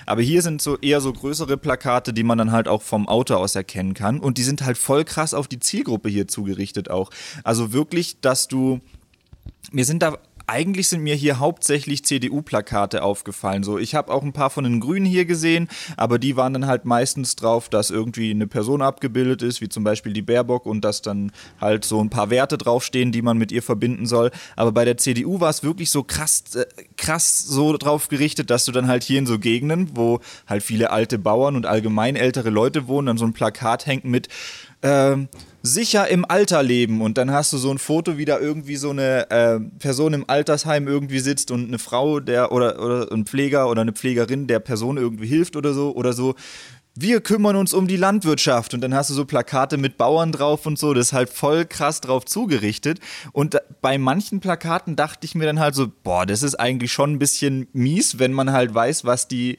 [0.05, 3.35] Aber hier sind so eher so größere Plakate, die man dann halt auch vom Auto
[3.35, 4.19] aus erkennen kann.
[4.19, 7.09] Und die sind halt voll krass auf die Zielgruppe hier zugerichtet auch.
[7.45, 8.81] Also wirklich, dass du
[9.71, 13.63] mir sind da eigentlich sind mir hier hauptsächlich CDU-Plakate aufgefallen.
[13.63, 16.67] So, ich habe auch ein paar von den Grünen hier gesehen, aber die waren dann
[16.67, 20.81] halt meistens drauf, dass irgendwie eine Person abgebildet ist, wie zum Beispiel die Baerbock und
[20.81, 24.31] dass dann halt so ein paar Werte draufstehen, die man mit ihr verbinden soll.
[24.55, 26.65] Aber bei der CDU war es wirklich so krass, äh,
[26.97, 30.91] krass so drauf gerichtet, dass du dann halt hier in so Gegenden, wo halt viele
[30.91, 34.29] alte Bauern und allgemein ältere Leute wohnen, dann so ein Plakat hängt mit
[34.85, 35.27] äh,
[35.63, 38.91] sicher im Alter leben und dann hast du so ein Foto, wie da irgendwie so
[38.91, 43.69] eine äh, Person im Altersheim irgendwie sitzt und eine Frau, der oder, oder ein Pfleger
[43.69, 46.35] oder eine Pflegerin der Person irgendwie hilft oder so oder so.
[46.97, 50.65] Wir kümmern uns um die Landwirtschaft und dann hast du so Plakate mit Bauern drauf
[50.65, 52.99] und so, das ist halt voll krass drauf zugerichtet.
[53.33, 57.13] Und bei manchen Plakaten dachte ich mir dann halt so, boah, das ist eigentlich schon
[57.13, 59.57] ein bisschen mies, wenn man halt weiß, was die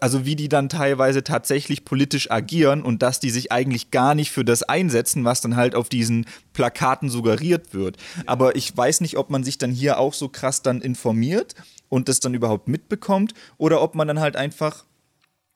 [0.00, 4.30] also wie die dann teilweise tatsächlich politisch agieren und dass die sich eigentlich gar nicht
[4.30, 7.96] für das einsetzen, was dann halt auf diesen Plakaten suggeriert wird.
[8.26, 11.54] Aber ich weiß nicht, ob man sich dann hier auch so krass dann informiert
[11.88, 14.84] und das dann überhaupt mitbekommt oder ob man dann halt einfach,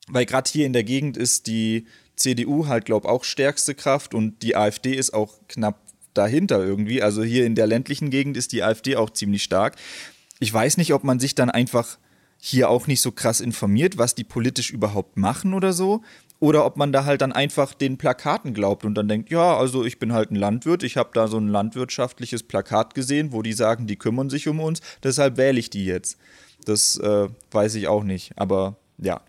[0.09, 4.43] weil gerade hier in der Gegend ist die CDU halt, glaube auch stärkste Kraft und
[4.43, 5.81] die AfD ist auch knapp
[6.15, 7.03] dahinter irgendwie.
[7.03, 9.77] Also hier in der ländlichen Gegend ist die AfD auch ziemlich stark.
[10.41, 11.99] Ich weiß nicht, ob man sich dann einfach
[12.39, 16.03] hier auch nicht so krass informiert, was die politisch überhaupt machen oder so.
[16.39, 19.85] Oder ob man da halt dann einfach den Plakaten glaubt und dann denkt, ja, also
[19.87, 23.55] ich bin halt ein Landwirt, ich habe da so ein landwirtschaftliches Plakat gesehen, wo die
[23.55, 26.19] sagen, die kümmern sich um uns, deshalb wähle ich die jetzt.
[26.67, 29.23] Das äh, weiß ich auch nicht, aber ja.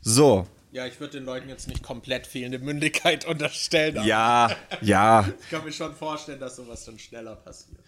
[0.00, 0.46] So.
[0.70, 4.04] Ja, ich würde den Leuten jetzt nicht komplett fehlende Mündigkeit unterstellen.
[4.04, 5.28] Ja, ja.
[5.40, 7.78] Ich kann mir schon vorstellen, dass sowas dann schneller passiert.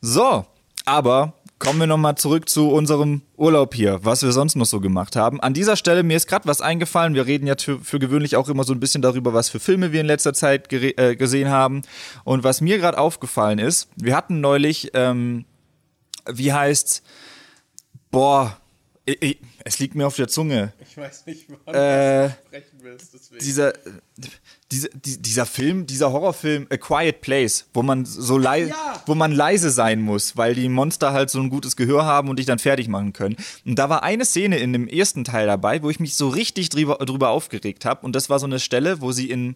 [0.00, 0.46] So,
[0.86, 5.16] aber kommen wir nochmal zurück zu unserem Urlaub hier, was wir sonst noch so gemacht
[5.16, 5.40] haben.
[5.40, 7.14] An dieser Stelle, mir ist gerade was eingefallen.
[7.14, 9.92] Wir reden ja für, für, gewöhnlich auch immer so ein bisschen darüber, was für Filme
[9.92, 11.82] wir in letzter Zeit äh, gesehen haben.
[12.24, 15.44] Und was mir gerade aufgefallen ist, wir hatten neulich, ähm,
[16.30, 17.02] wie heißt's,
[18.10, 18.58] boah,
[19.06, 20.72] ich, ich, es liegt mir auf der Zunge.
[20.80, 23.14] Ich weiß nicht, wann äh, du sprechen willst.
[23.14, 23.44] Deswegen.
[23.44, 23.72] Dieser,
[24.72, 29.02] dieser, dieser Film, dieser Horrorfilm A Quiet Place, wo man so leise, ja.
[29.06, 32.40] wo man leise sein muss, weil die Monster halt so ein gutes Gehör haben und
[32.40, 33.36] dich dann fertig machen können.
[33.64, 36.68] Und da war eine Szene in dem ersten Teil dabei, wo ich mich so richtig
[36.70, 38.04] drüber, drüber aufgeregt habe.
[38.04, 39.54] Und das war so eine Stelle, wo sie in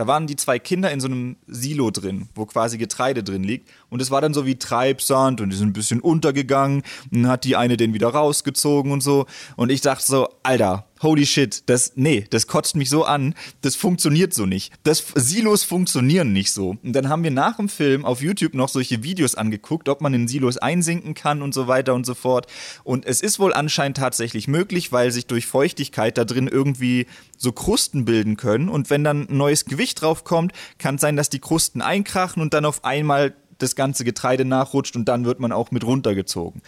[0.00, 3.68] da waren die zwei Kinder in so einem Silo drin, wo quasi Getreide drin liegt.
[3.90, 6.84] Und es war dann so wie Treibsand und die sind ein bisschen untergegangen.
[7.12, 9.26] Und dann hat die eine den wieder rausgezogen und so.
[9.56, 13.76] Und ich dachte so, Alter, holy shit, das, nee, das kotzt mich so an, das
[13.76, 14.72] funktioniert so nicht.
[14.82, 16.76] Das, Silos funktionieren nicht so.
[16.82, 20.14] Und dann haben wir nach dem Film auf YouTube noch solche Videos angeguckt, ob man
[20.14, 22.46] in Silos einsinken kann und so weiter und so fort.
[22.84, 27.52] Und es ist wohl anscheinend tatsächlich möglich, weil sich durch Feuchtigkeit da drin irgendwie so
[27.52, 28.68] Krusten bilden können.
[28.68, 32.42] Und wenn dann ein neues Gewicht drauf kommt, kann es sein, dass die Krusten einkrachen
[32.42, 36.62] und dann auf einmal das ganze Getreide nachrutscht und dann wird man auch mit runtergezogen.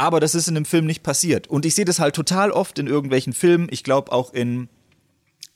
[0.00, 1.46] Aber das ist in dem Film nicht passiert.
[1.48, 3.68] Und ich sehe das halt total oft in irgendwelchen Filmen.
[3.70, 4.70] Ich glaube auch in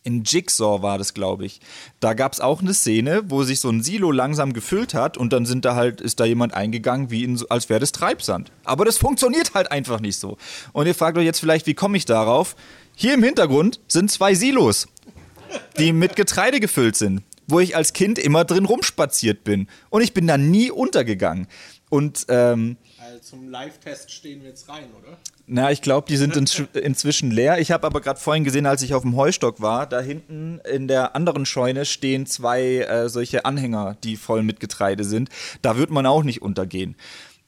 [0.02, 1.60] in Jigsaw war das, glaube ich.
[1.98, 5.32] Da gab es auch eine Szene, wo sich so ein Silo langsam gefüllt hat und
[5.32, 8.52] dann sind da halt, ist da jemand eingegangen, wie in, als wäre das Treibsand.
[8.64, 10.36] Aber das funktioniert halt einfach nicht so.
[10.74, 12.54] Und ihr fragt euch jetzt vielleicht, wie komme ich darauf?
[12.94, 14.88] Hier im Hintergrund sind zwei Silos,
[15.78, 19.68] die mit Getreide gefüllt sind, wo ich als Kind immer drin rumspaziert bin.
[19.88, 21.46] Und ich bin da nie untergegangen.
[21.88, 22.76] Und ähm,
[23.24, 25.16] zum Live-Test stehen wir jetzt rein, oder?
[25.46, 27.58] Na, ich glaube, die sind inzwischen leer.
[27.58, 30.88] Ich habe aber gerade vorhin gesehen, als ich auf dem Heustock war, da hinten in
[30.88, 35.30] der anderen Scheune stehen zwei äh, solche Anhänger, die voll mit Getreide sind.
[35.62, 36.96] Da wird man auch nicht untergehen.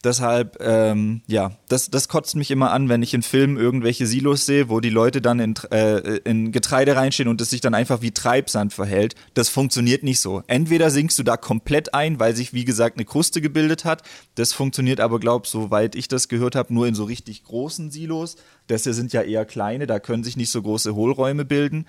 [0.04, 4.46] Deshalb, ähm, ja, das, das kotzt mich immer an, wenn ich in Filmen irgendwelche Silos
[4.46, 8.02] sehe, wo die Leute dann in, äh, in Getreide reinstehen und es sich dann einfach
[8.02, 9.14] wie Treibsand verhält.
[9.34, 10.42] Das funktioniert nicht so.
[10.46, 14.02] Entweder sinkst du da komplett ein, weil sich, wie gesagt, eine Kruste gebildet hat.
[14.36, 18.36] Das funktioniert aber, glaub, soweit ich das gehört habe, nur in so richtig großen Silos.
[18.68, 21.86] Das hier sind ja eher kleine, da können sich nicht so große Hohlräume bilden.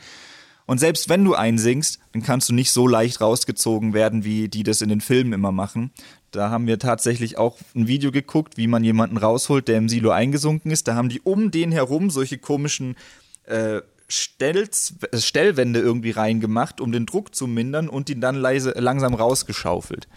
[0.68, 4.64] Und selbst wenn du einsinkst, dann kannst du nicht so leicht rausgezogen werden, wie die
[4.64, 5.92] das in den Filmen immer machen.
[6.32, 10.12] Da haben wir tatsächlich auch ein Video geguckt, wie man jemanden rausholt, der im Silo
[10.12, 10.88] eingesunken ist.
[10.88, 12.96] Da haben die um den herum solche komischen
[13.46, 19.14] äh, Stellz, Stellwände irgendwie reingemacht, um den Druck zu mindern und ihn dann leise, langsam
[19.14, 20.08] rausgeschaufelt.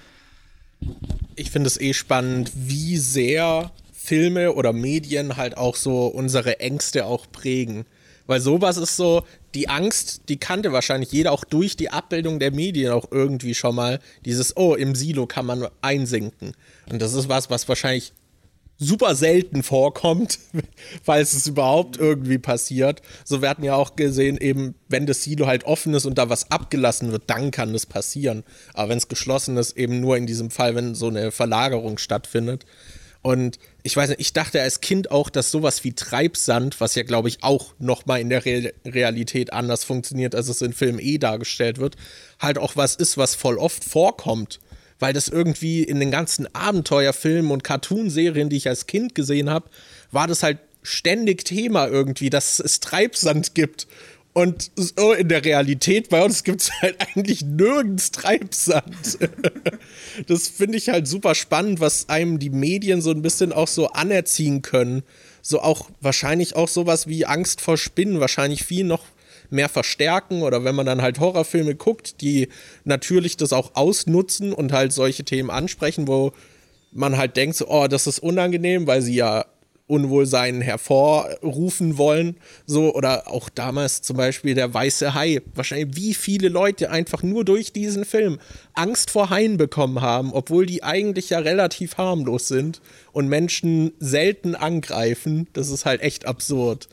[1.36, 7.06] Ich finde es eh spannend, wie sehr Filme oder Medien halt auch so unsere Ängste
[7.06, 7.84] auch prägen.
[8.26, 12.52] Weil sowas ist so, die Angst, die kannte wahrscheinlich jeder auch durch die Abbildung der
[12.52, 13.98] Medien auch irgendwie schon mal.
[14.24, 16.52] Dieses, oh, im Silo kann man einsinken.
[16.90, 18.12] Und das ist was, was wahrscheinlich
[18.80, 20.38] super selten vorkommt,
[21.02, 23.02] falls es überhaupt irgendwie passiert.
[23.24, 26.30] So, wir hatten ja auch gesehen, eben, wenn das Silo halt offen ist und da
[26.30, 28.42] was abgelassen wird, dann kann das passieren.
[28.72, 32.64] Aber wenn es geschlossen ist, eben nur in diesem Fall, wenn so eine Verlagerung stattfindet.
[33.22, 37.02] Und ich weiß nicht, ich dachte als Kind auch, dass sowas wie Treibsand, was ja
[37.02, 41.18] glaube ich auch nochmal in der Re Realität anders funktioniert, als es in Filmen eh
[41.18, 41.96] dargestellt wird,
[42.38, 44.60] halt auch was ist, was voll oft vorkommt.
[44.98, 49.70] Weil das irgendwie in den ganzen Abenteuerfilmen und Cartoonserien, die ich als Kind gesehen habe,
[50.12, 53.86] war das halt ständig Thema irgendwie, dass es Treibsand gibt.
[54.32, 59.18] Und so in der Realität bei uns gibt es halt eigentlich nirgends Treibsand.
[60.28, 63.88] das finde ich halt super spannend, was einem die Medien so ein bisschen auch so
[63.88, 65.02] anerziehen können.
[65.42, 69.04] So auch wahrscheinlich auch sowas wie Angst vor Spinnen, wahrscheinlich viel noch
[69.50, 72.48] mehr verstärken oder wenn man dann halt Horrorfilme guckt, die
[72.84, 76.32] natürlich das auch ausnutzen und halt solche Themen ansprechen, wo
[76.92, 79.44] man halt denkt, so, oh, das ist unangenehm, weil sie ja
[79.90, 82.36] Unwohlsein hervorrufen wollen.
[82.64, 85.42] So, oder auch damals zum Beispiel der weiße Hai.
[85.54, 88.38] Wahrscheinlich wie viele Leute einfach nur durch diesen Film
[88.74, 92.80] Angst vor Haien bekommen haben, obwohl die eigentlich ja relativ harmlos sind
[93.12, 95.48] und Menschen selten angreifen.
[95.52, 96.88] Das ist halt echt absurd.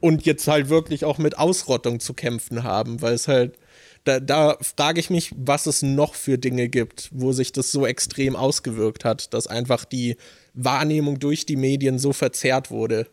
[0.00, 3.56] Und jetzt halt wirklich auch mit Ausrottung zu kämpfen haben, weil es halt
[4.04, 7.86] da, da frage ich mich, was es noch für Dinge gibt, wo sich das so
[7.86, 10.16] extrem ausgewirkt hat, dass einfach die
[10.54, 13.06] Wahrnehmung durch die Medien so verzerrt wurde.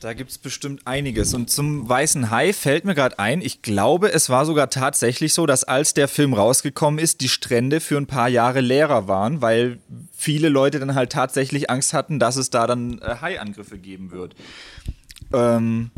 [0.00, 1.32] Da gibt es bestimmt einiges.
[1.32, 5.46] Und zum Weißen Hai fällt mir gerade ein, ich glaube, es war sogar tatsächlich so,
[5.46, 9.78] dass als der Film rausgekommen ist, die Strände für ein paar Jahre leerer waren, weil
[10.12, 14.34] viele Leute dann halt tatsächlich Angst hatten, dass es da dann äh, Hai-Angriffe geben wird.
[15.32, 15.90] Ähm,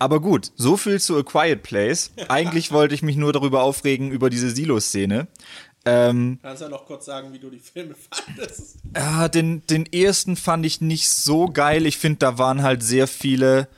[0.00, 2.10] aber gut, so viel zu A Quiet Place.
[2.28, 5.28] Eigentlich wollte ich mich nur darüber aufregen, über diese Silo-Szene.
[5.84, 8.78] Ähm, Kannst du ja noch kurz sagen, wie du die Filme fandest?
[8.96, 11.86] Ja, den, den ersten fand ich nicht so geil.
[11.86, 13.68] Ich finde, da waren halt sehr viele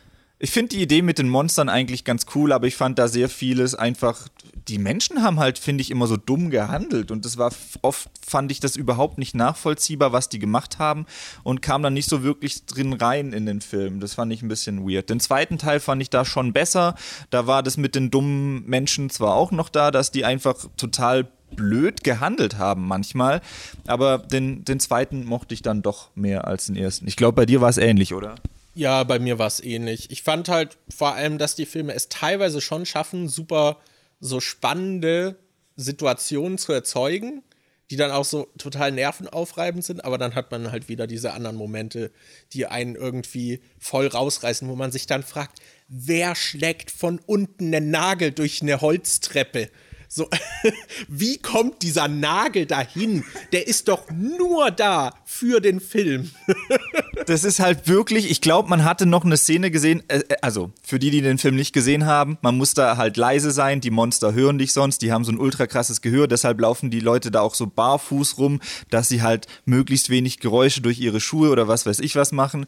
[0.43, 3.29] ich finde die Idee mit den Monstern eigentlich ganz cool, aber ich fand da sehr
[3.29, 4.27] vieles einfach.
[4.69, 8.53] Die Menschen haben halt, finde ich, immer so dumm gehandelt und das war oft, fand
[8.53, 11.07] ich das überhaupt nicht nachvollziehbar, was die gemacht haben
[11.43, 14.01] und kam dann nicht so wirklich drin rein in den Film.
[14.01, 15.11] Das fand ich ein bisschen weird.
[15.11, 16.95] Den zweiten Teil fand ich da schon besser.
[17.31, 21.29] Da war das mit den dummen Menschen zwar auch noch da, dass die einfach total
[21.57, 23.41] blöd gehandelt haben manchmal,
[23.87, 27.07] aber den, den zweiten mochte ich dann doch mehr als den ersten.
[27.07, 28.37] Ich glaube, bei dir war es ähnlich, oder?
[28.75, 30.11] Ja, bei mir war es ähnlich.
[30.11, 33.77] Ich fand halt vor allem, dass die Filme es teilweise schon schaffen, super
[34.23, 35.37] so spannende
[35.77, 37.43] Situationen zu erzeugen,
[37.91, 41.57] die dann auch so total nervenaufreibend sind, aber dann hat man halt wieder diese anderen
[41.57, 42.11] Momente,
[42.55, 45.59] die einen irgendwie voll rausreißen, wo man sich dann fragt,
[45.89, 49.69] wer schlägt von unten einen Nagel durch eine Holztreppe?
[50.15, 50.29] So,
[51.09, 53.25] wie kommt dieser Nagel dahin?
[53.53, 56.31] Der ist doch nur da für den Film.
[57.27, 60.71] das ist halt wirklich, ich glaube, man hatte noch eine Szene gesehen, äh, äh, also
[60.83, 63.91] für die, die den Film nicht gesehen haben, man muss da halt leise sein, die
[63.91, 67.31] Monster hören dich sonst, die haben so ein ultra krasses Gehör, deshalb laufen die Leute
[67.31, 71.69] da auch so barfuß rum, dass sie halt möglichst wenig Geräusche durch ihre Schuhe oder
[71.69, 72.67] was weiß ich was machen.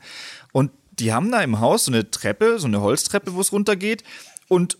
[0.53, 4.03] Und die haben da im Haus so eine Treppe, so eine Holztreppe, wo es runtergeht.
[4.49, 4.79] Und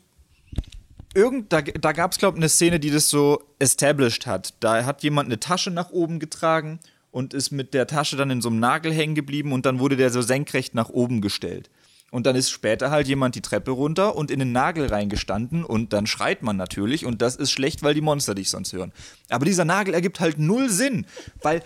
[1.15, 4.55] irgend, da, da gab es, glaube ich, eine Szene, die das so established hat.
[4.61, 8.43] Da hat jemand eine Tasche nach oben getragen und ist mit der Tasche dann in
[8.43, 11.71] so einem Nagel hängen geblieben und dann wurde der so senkrecht nach oben gestellt.
[12.11, 15.93] Und dann ist später halt jemand die Treppe runter und in den Nagel reingestanden und
[15.93, 18.93] dann schreit man natürlich und das ist schlecht, weil die Monster dich sonst hören.
[19.31, 21.07] Aber dieser Nagel ergibt halt null Sinn,
[21.43, 21.63] weil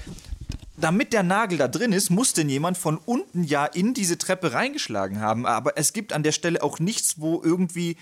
[0.79, 4.53] damit der Nagel da drin ist, muss denn jemand von unten ja in diese Treppe
[4.53, 5.45] reingeschlagen haben.
[5.45, 7.97] Aber es gibt an der Stelle auch nichts, wo irgendwie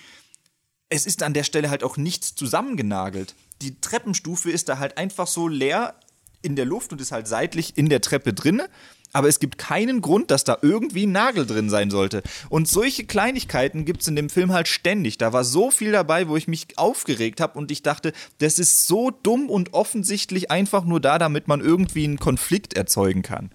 [0.88, 3.34] es ist an der Stelle halt auch nichts zusammengenagelt.
[3.62, 5.94] Die Treppenstufe ist da halt einfach so leer
[6.42, 8.68] in der Luft und ist halt seitlich in der Treppe drinne.
[9.12, 12.22] Aber es gibt keinen Grund, dass da irgendwie ein Nagel drin sein sollte.
[12.50, 15.16] Und solche Kleinigkeiten gibt es in dem Film halt ständig.
[15.16, 18.86] Da war so viel dabei, wo ich mich aufgeregt habe und ich dachte, das ist
[18.86, 23.50] so dumm und offensichtlich einfach nur da, damit man irgendwie einen Konflikt erzeugen kann.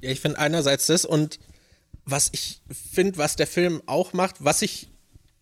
[0.00, 1.38] Ja, ich finde einerseits das und
[2.06, 4.88] was ich finde, was der Film auch macht, was ich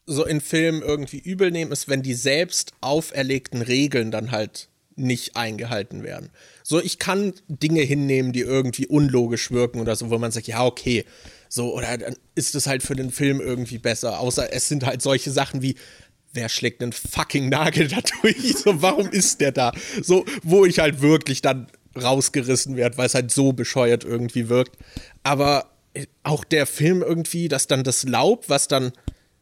[0.09, 5.37] so in Filmen irgendwie übel nehmen, ist, wenn die selbst auferlegten Regeln dann halt nicht
[5.37, 6.31] eingehalten werden.
[6.65, 10.65] So, ich kann Dinge hinnehmen, die irgendwie unlogisch wirken oder so, wo man sagt, ja,
[10.65, 11.05] okay,
[11.49, 14.19] so, oder dann ist es halt für den Film irgendwie besser.
[14.19, 15.77] Außer es sind halt solche Sachen wie,
[16.33, 18.55] wer schlägt einen fucking Nagel da durch?
[18.65, 19.73] So, warum ist der da?
[20.03, 21.69] So, wo ich halt wirklich dann
[22.01, 24.77] rausgerissen werde, weil es halt so bescheuert irgendwie wirkt.
[25.23, 25.71] Aber
[26.23, 28.93] auch der Film irgendwie, dass dann das Laub, was dann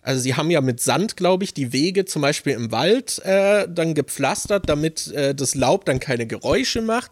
[0.07, 3.66] also sie haben ja mit Sand, glaube ich, die Wege zum Beispiel im Wald äh,
[3.69, 7.11] dann gepflastert, damit äh, das Laub dann keine Geräusche macht.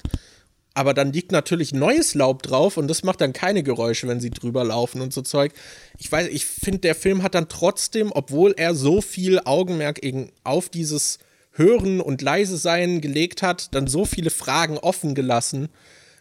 [0.75, 4.31] Aber dann liegt natürlich neues Laub drauf und das macht dann keine Geräusche, wenn sie
[4.31, 5.53] drüber laufen und so Zeug.
[5.99, 10.31] Ich weiß, ich finde, der Film hat dann trotzdem, obwohl er so viel Augenmerk eben
[10.45, 11.19] auf dieses
[11.51, 15.69] Hören und Leise sein gelegt hat, dann so viele Fragen offen gelassen.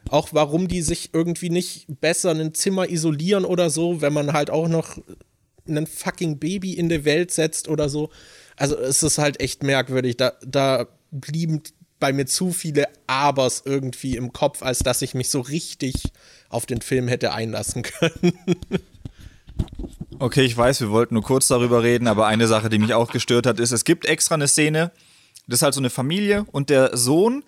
[0.09, 4.33] Auch warum die sich irgendwie nicht besser in ein Zimmer isolieren oder so, wenn man
[4.33, 4.97] halt auch noch
[5.67, 8.09] ein fucking Baby in die Welt setzt oder so.
[8.55, 10.17] Also es ist halt echt merkwürdig.
[10.17, 11.61] Da, da blieben
[11.99, 15.95] bei mir zu viele Abers irgendwie im Kopf, als dass ich mich so richtig
[16.49, 18.33] auf den Film hätte einlassen können.
[20.19, 23.11] Okay, ich weiß, wir wollten nur kurz darüber reden, aber eine Sache, die mich auch
[23.11, 24.91] gestört hat, ist, es gibt extra eine Szene,
[25.47, 27.43] das ist halt so eine Familie und der Sohn,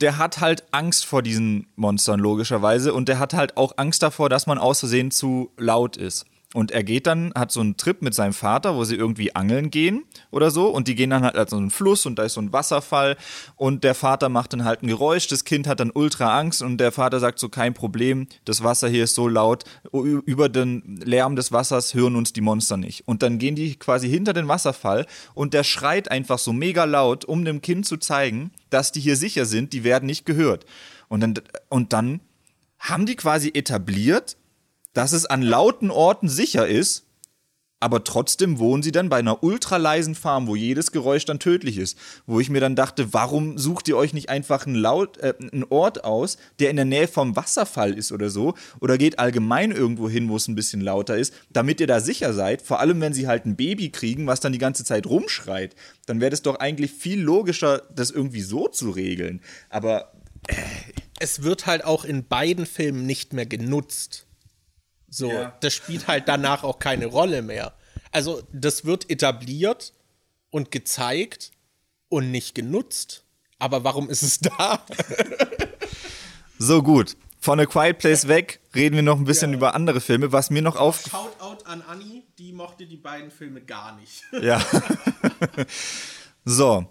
[0.00, 4.28] der hat halt Angst vor diesen Monstern, logischerweise, und der hat halt auch Angst davor,
[4.28, 6.26] dass man aus Versehen zu laut ist.
[6.54, 9.70] Und er geht dann, hat so einen Trip mit seinem Vater, wo sie irgendwie angeln
[9.70, 10.68] gehen oder so.
[10.68, 13.18] Und die gehen dann halt an so einen Fluss und da ist so ein Wasserfall.
[13.56, 15.28] Und der Vater macht dann halt ein Geräusch.
[15.28, 18.88] Das Kind hat dann ultra Angst und der Vater sagt so, kein Problem, das Wasser
[18.88, 19.64] hier ist so laut.
[19.92, 23.06] Über den Lärm des Wassers hören uns die Monster nicht.
[23.06, 27.26] Und dann gehen die quasi hinter den Wasserfall und der schreit einfach so mega laut,
[27.26, 30.64] um dem Kind zu zeigen, dass die hier sicher sind, die werden nicht gehört.
[31.08, 31.34] Und dann,
[31.68, 32.20] und dann
[32.78, 34.38] haben die quasi etabliert,
[34.92, 37.08] dass es an lauten Orten sicher ist,
[37.80, 41.96] aber trotzdem wohnen sie dann bei einer ultraleisen Farm, wo jedes Geräusch dann tödlich ist.
[42.26, 45.64] Wo ich mir dann dachte, warum sucht ihr euch nicht einfach einen, Laut, äh, einen
[45.64, 48.54] Ort aus, der in der Nähe vom Wasserfall ist oder so?
[48.80, 52.32] Oder geht allgemein irgendwo hin, wo es ein bisschen lauter ist, damit ihr da sicher
[52.32, 52.62] seid?
[52.62, 55.76] Vor allem, wenn sie halt ein Baby kriegen, was dann die ganze Zeit rumschreit.
[56.06, 59.40] Dann wäre es doch eigentlich viel logischer, das irgendwie so zu regeln.
[59.70, 60.12] Aber.
[60.48, 60.56] Äh.
[61.20, 64.27] Es wird halt auch in beiden Filmen nicht mehr genutzt.
[65.08, 65.56] So, ja.
[65.60, 67.74] das spielt halt danach auch keine Rolle mehr.
[68.12, 69.92] Also, das wird etabliert
[70.50, 71.52] und gezeigt
[72.08, 73.24] und nicht genutzt.
[73.58, 74.84] Aber warum ist es da?
[76.58, 77.16] so gut.
[77.40, 79.56] Von A Quiet Place weg reden wir noch ein bisschen ja.
[79.56, 80.32] über andere Filme.
[80.32, 81.02] Was mir noch auf.
[81.02, 84.24] Shoutout an Annie, die mochte die beiden Filme gar nicht.
[84.42, 84.60] Ja.
[86.44, 86.88] so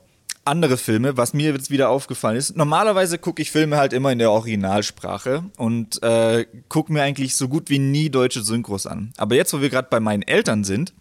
[0.48, 2.56] andere Filme, was mir jetzt wieder aufgefallen ist.
[2.56, 7.48] Normalerweise gucke ich Filme halt immer in der Originalsprache und äh, gucke mir eigentlich so
[7.48, 9.14] gut wie nie deutsche Synchros an.
[9.18, 10.94] Aber jetzt, wo wir gerade bei meinen Eltern sind,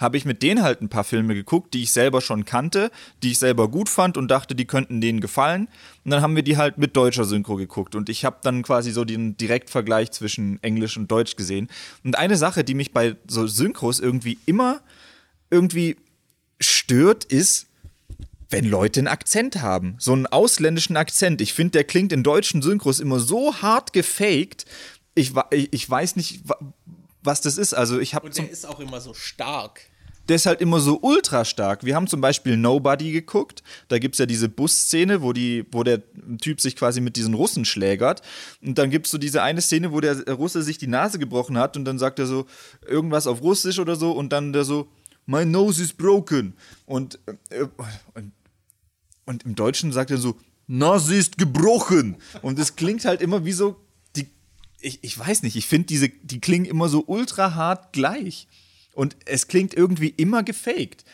[0.00, 2.90] habe ich mit denen halt ein paar Filme geguckt, die ich selber schon kannte,
[3.22, 5.68] die ich selber gut fand und dachte, die könnten denen gefallen.
[6.04, 7.94] Und dann haben wir die halt mit deutscher Synchro geguckt.
[7.94, 11.68] Und ich habe dann quasi so den Direktvergleich zwischen Englisch und Deutsch gesehen.
[12.02, 14.80] Und eine Sache, die mich bei so Synchros irgendwie immer
[15.50, 15.96] irgendwie
[16.60, 17.66] stört, ist,
[18.50, 21.40] wenn Leute einen Akzent haben, so einen ausländischen Akzent.
[21.40, 24.66] Ich finde, der klingt in deutschen Synchros immer so hart gefaked.
[25.14, 26.42] Ich, ich weiß nicht,
[27.22, 27.74] was das ist.
[27.74, 29.80] Also ich habe Und der ist auch immer so stark.
[30.28, 31.84] Der ist halt immer so ultra stark.
[31.84, 33.62] Wir haben zum Beispiel Nobody geguckt.
[33.88, 36.02] Da gibt es ja diese Busszene, wo, die, wo der
[36.40, 38.22] Typ sich quasi mit diesen Russen schlägert.
[38.62, 41.58] Und dann gibt es so diese eine Szene, wo der Russe sich die Nase gebrochen
[41.58, 42.46] hat und dann sagt er so
[42.86, 44.88] irgendwas auf Russisch oder so und dann der so,
[45.26, 46.54] My nose is broken.
[46.86, 47.18] Und,
[47.50, 47.66] äh,
[48.14, 48.32] und
[49.30, 52.16] und im Deutschen sagt er so, Nase ist gebrochen.
[52.42, 53.76] Und es klingt halt immer wie so,
[54.16, 54.26] die,
[54.80, 58.48] ich, ich weiß nicht, ich finde diese, die klingen immer so ultra hart gleich.
[58.92, 61.04] Und es klingt irgendwie immer gefaked.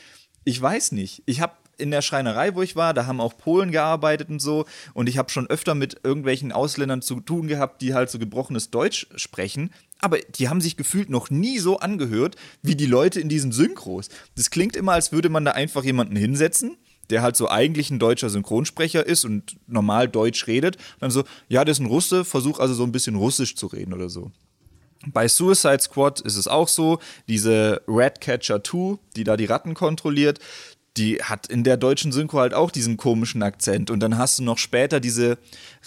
[0.44, 1.22] Ich weiß nicht.
[1.26, 4.64] Ich habe in der Schreinerei, wo ich war, da haben auch Polen gearbeitet und so.
[4.94, 8.70] Und ich habe schon öfter mit irgendwelchen Ausländern zu tun gehabt, die halt so gebrochenes
[8.70, 9.70] Deutsch sprechen.
[9.98, 14.08] Aber die haben sich gefühlt noch nie so angehört wie die Leute in diesen Synchros.
[14.36, 16.78] Das klingt immer, als würde man da einfach jemanden hinsetzen
[17.10, 20.76] der halt so eigentlich ein deutscher Synchronsprecher ist und normal Deutsch redet.
[21.00, 23.92] Dann so, ja, der ist ein Russe, versuch also so ein bisschen Russisch zu reden
[23.92, 24.30] oder so.
[25.06, 30.40] Bei Suicide Squad ist es auch so, diese Ratcatcher 2, die da die Ratten kontrolliert,
[30.96, 33.90] die hat in der deutschen Synchro halt auch diesen komischen Akzent.
[33.90, 35.38] Und dann hast du noch später diese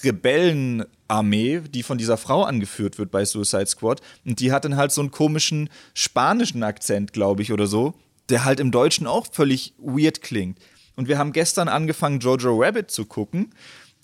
[0.04, 4.02] Rebellenarmee, die von dieser Frau angeführt wird bei Suicide Squad.
[4.26, 7.96] Und die hat dann halt so einen komischen spanischen Akzent, glaube ich, oder so,
[8.30, 10.60] der halt im Deutschen auch völlig weird klingt.
[11.00, 13.56] Und wir haben gestern angefangen, Jojo Rabbit zu gucken.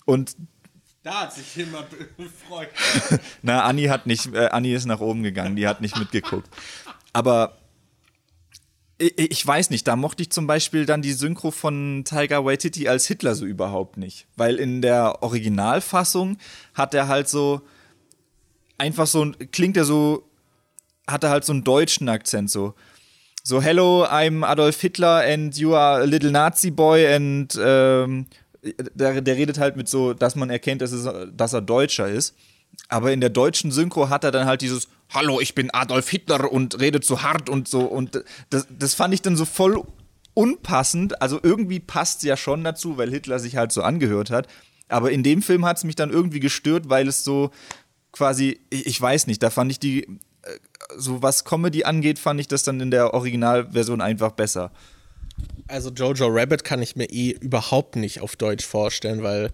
[0.06, 0.34] Und
[1.02, 2.70] da hat sich jemand gefreut.
[3.42, 6.48] Na, Annie hat nicht, äh, Annie ist nach oben gegangen, die hat nicht mitgeguckt.
[7.12, 7.58] Aber
[8.96, 12.88] ich, ich, weiß nicht, da mochte ich zum Beispiel dann die Synchro von Tiger Waititi
[12.88, 14.26] als Hitler so überhaupt nicht.
[14.36, 16.38] Weil in der Originalfassung
[16.72, 17.60] hat er halt so
[18.78, 20.26] einfach so, klingt er so,
[21.06, 22.74] hat er halt so einen deutschen Akzent so
[23.46, 28.26] so, hello, I'm Adolf Hitler and you are a little Nazi boy and ähm,
[28.94, 32.34] der, der redet halt mit so, dass man erkennt, dass, es, dass er Deutscher ist.
[32.88, 36.50] Aber in der deutschen Synchro hat er dann halt dieses Hallo, ich bin Adolf Hitler
[36.50, 37.82] und redet so hart und so.
[37.82, 39.80] Und das, das fand ich dann so voll
[40.34, 41.22] unpassend.
[41.22, 44.48] Also irgendwie passt es ja schon dazu, weil Hitler sich halt so angehört hat.
[44.88, 47.52] Aber in dem Film hat es mich dann irgendwie gestört, weil es so
[48.10, 50.18] quasi, ich, ich weiß nicht, da fand ich die
[50.96, 54.70] so was Comedy angeht, fand ich das dann in der Originalversion einfach besser.
[55.68, 59.50] Also Jojo Rabbit kann ich mir eh überhaupt nicht auf Deutsch vorstellen, weil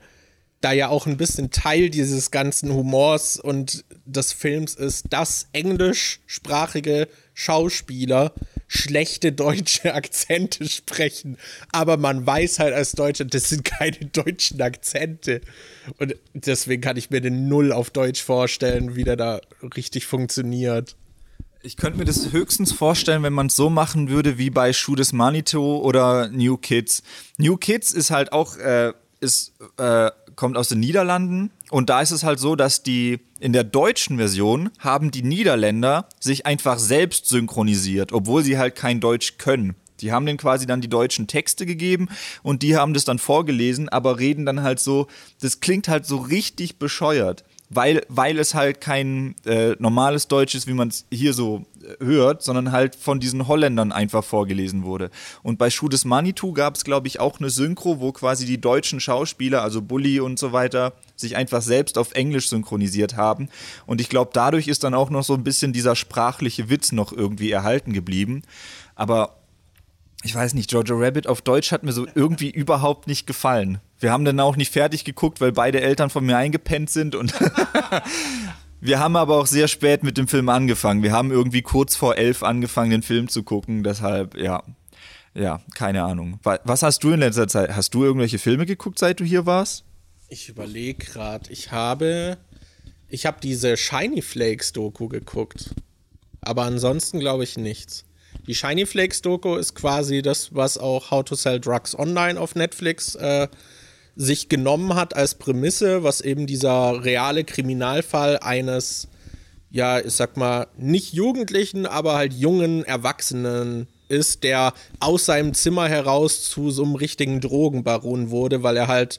[0.63, 7.09] da ja auch ein bisschen Teil dieses ganzen Humors und des Films ist, dass englischsprachige
[7.35, 8.33] Schauspieler
[8.69, 11.37] schlechte deutsche Akzente sprechen.
[11.73, 15.41] Aber man weiß halt als Deutscher, das sind keine deutschen Akzente.
[15.99, 19.41] Und deswegen kann ich mir den Null auf Deutsch vorstellen, wie der da
[19.77, 20.97] richtig funktioniert.
[21.65, 24.97] Ich könnte mir das höchstens vorstellen, wenn man es so machen würde wie bei Schuh
[24.97, 27.03] des Manito oder New Kids.
[27.39, 32.11] New Kids ist halt auch äh, ist, äh, kommt aus den Niederlanden und da ist
[32.11, 37.29] es halt so, dass die in der deutschen Version haben die Niederländer sich einfach selbst
[37.29, 39.75] synchronisiert, obwohl sie halt kein Deutsch können.
[40.01, 42.09] Die haben denen quasi dann die deutschen Texte gegeben
[42.43, 45.07] und die haben das dann vorgelesen, aber reden dann halt so,
[45.41, 47.45] das klingt halt so richtig bescheuert
[47.75, 52.05] weil, weil es halt kein äh, normales Deutsch ist, wie man es hier so äh,
[52.05, 55.11] hört, sondern halt von diesen Holländern einfach vorgelesen wurde.
[55.43, 58.61] Und bei Schuh des Manitou gab es, glaube ich, auch eine Synchro, wo quasi die
[58.61, 63.49] deutschen Schauspieler, also Bully und so weiter, sich einfach selbst auf Englisch synchronisiert haben.
[63.87, 67.13] Und ich glaube, dadurch ist dann auch noch so ein bisschen dieser sprachliche Witz noch
[67.13, 68.43] irgendwie erhalten geblieben.
[68.95, 69.37] Aber
[70.23, 73.81] ich weiß nicht, Jojo Rabbit auf Deutsch hat mir so irgendwie überhaupt nicht gefallen.
[74.03, 77.33] Wir haben dann auch nicht fertig geguckt, weil beide Eltern von mir eingepennt sind und
[78.81, 81.05] wir haben aber auch sehr spät mit dem Film angefangen.
[81.05, 83.85] Wir haben irgendwie kurz vor elf angefangen, den Film zu gucken.
[83.85, 84.65] Deshalb, ja,
[85.35, 86.41] ja, keine Ahnung.
[86.43, 87.77] Was hast du in letzter Zeit?
[87.77, 89.85] Hast du irgendwelche Filme geguckt, seit du hier warst?
[90.29, 91.49] Ich überlege gerade.
[91.53, 92.39] Ich habe,
[93.09, 95.77] ich habe diese Shiny Flakes Doku geguckt.
[96.41, 98.05] Aber ansonsten glaube ich nichts.
[98.49, 102.57] Die Shiny Flakes Doku ist quasi das, was auch How to Sell Drugs Online auf
[102.57, 103.47] Netflix äh,
[104.17, 109.09] sich genommen hat als Prämisse, was eben dieser reale Kriminalfall eines,
[109.71, 115.89] ja, ich sag mal, nicht Jugendlichen, aber halt jungen Erwachsenen ist, der aus seinem Zimmer
[115.89, 119.19] heraus zu so einem richtigen Drogenbaron wurde, weil er halt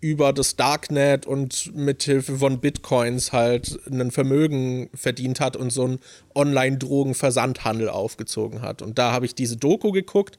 [0.00, 5.98] über das Darknet und mithilfe von Bitcoins halt ein Vermögen verdient hat und so einen
[6.34, 8.80] Online-Drogen-Versandhandel aufgezogen hat.
[8.80, 10.38] Und da habe ich diese Doku geguckt,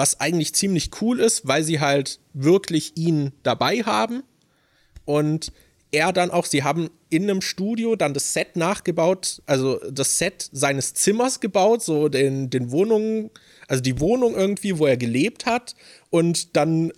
[0.00, 4.22] was eigentlich ziemlich cool ist, weil sie halt wirklich ihn dabei haben
[5.04, 5.52] und
[5.92, 10.48] er dann auch, sie haben in einem Studio dann das Set nachgebaut, also das Set
[10.52, 13.28] seines Zimmers gebaut, so den, den Wohnungen,
[13.68, 15.74] also die Wohnung irgendwie, wo er gelebt hat
[16.08, 16.92] und dann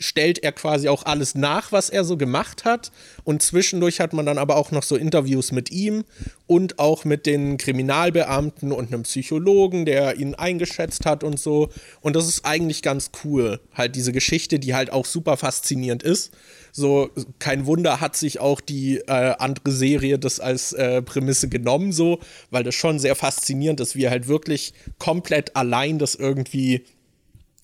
[0.00, 2.90] stellt er quasi auch alles nach, was er so gemacht hat.
[3.22, 6.04] Und zwischendurch hat man dann aber auch noch so Interviews mit ihm
[6.46, 11.68] und auch mit den Kriminalbeamten und einem Psychologen, der ihn eingeschätzt hat und so.
[12.00, 13.60] Und das ist eigentlich ganz cool.
[13.74, 16.32] Halt diese Geschichte, die halt auch super faszinierend ist.
[16.72, 21.92] So, kein Wunder hat sich auch die äh, andere Serie das als äh, Prämisse genommen,
[21.92, 22.20] so,
[22.50, 26.84] weil das schon sehr faszinierend ist, wie er halt wirklich komplett allein das irgendwie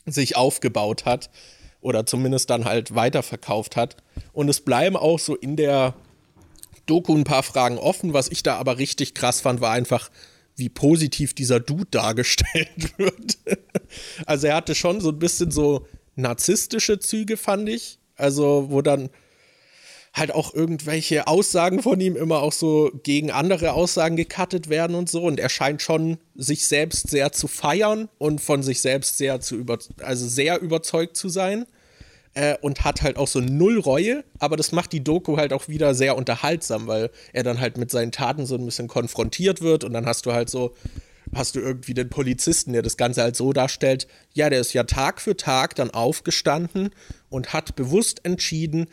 [0.06, 1.30] sich aufgebaut hat
[1.86, 3.96] oder zumindest dann halt weiterverkauft hat.
[4.32, 5.94] Und es bleiben auch so in der
[6.86, 8.12] Doku ein paar Fragen offen.
[8.12, 10.10] Was ich da aber richtig krass fand, war einfach,
[10.56, 13.38] wie positiv dieser Dude dargestellt wird.
[14.26, 18.00] also er hatte schon so ein bisschen so narzisstische Züge, fand ich.
[18.16, 19.10] Also, wo dann
[20.12, 25.08] halt auch irgendwelche Aussagen von ihm immer auch so gegen andere Aussagen gecuttet werden und
[25.08, 25.22] so.
[25.22, 29.54] Und er scheint schon sich selbst sehr zu feiern und von sich selbst sehr zu
[29.54, 31.64] über, also sehr überzeugt zu sein
[32.36, 35.68] äh, und hat halt auch so null Reue, aber das macht die Doku halt auch
[35.68, 39.84] wieder sehr unterhaltsam, weil er dann halt mit seinen Taten so ein bisschen konfrontiert wird
[39.84, 40.74] und dann hast du halt so,
[41.34, 44.84] hast du irgendwie den Polizisten, der das Ganze halt so darstellt, ja, der ist ja
[44.84, 46.90] Tag für Tag dann aufgestanden
[47.30, 48.86] und hat bewusst entschieden,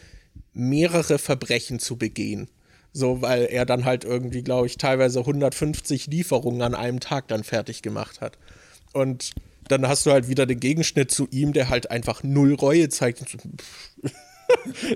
[0.54, 2.50] mehrere Verbrechen zu begehen.
[2.94, 7.44] So, weil er dann halt irgendwie, glaube ich, teilweise 150 Lieferungen an einem Tag dann
[7.44, 8.38] fertig gemacht hat.
[8.94, 9.32] Und
[9.68, 13.24] dann hast du halt wieder den Gegenschnitt zu ihm, der halt einfach null Reue zeigt.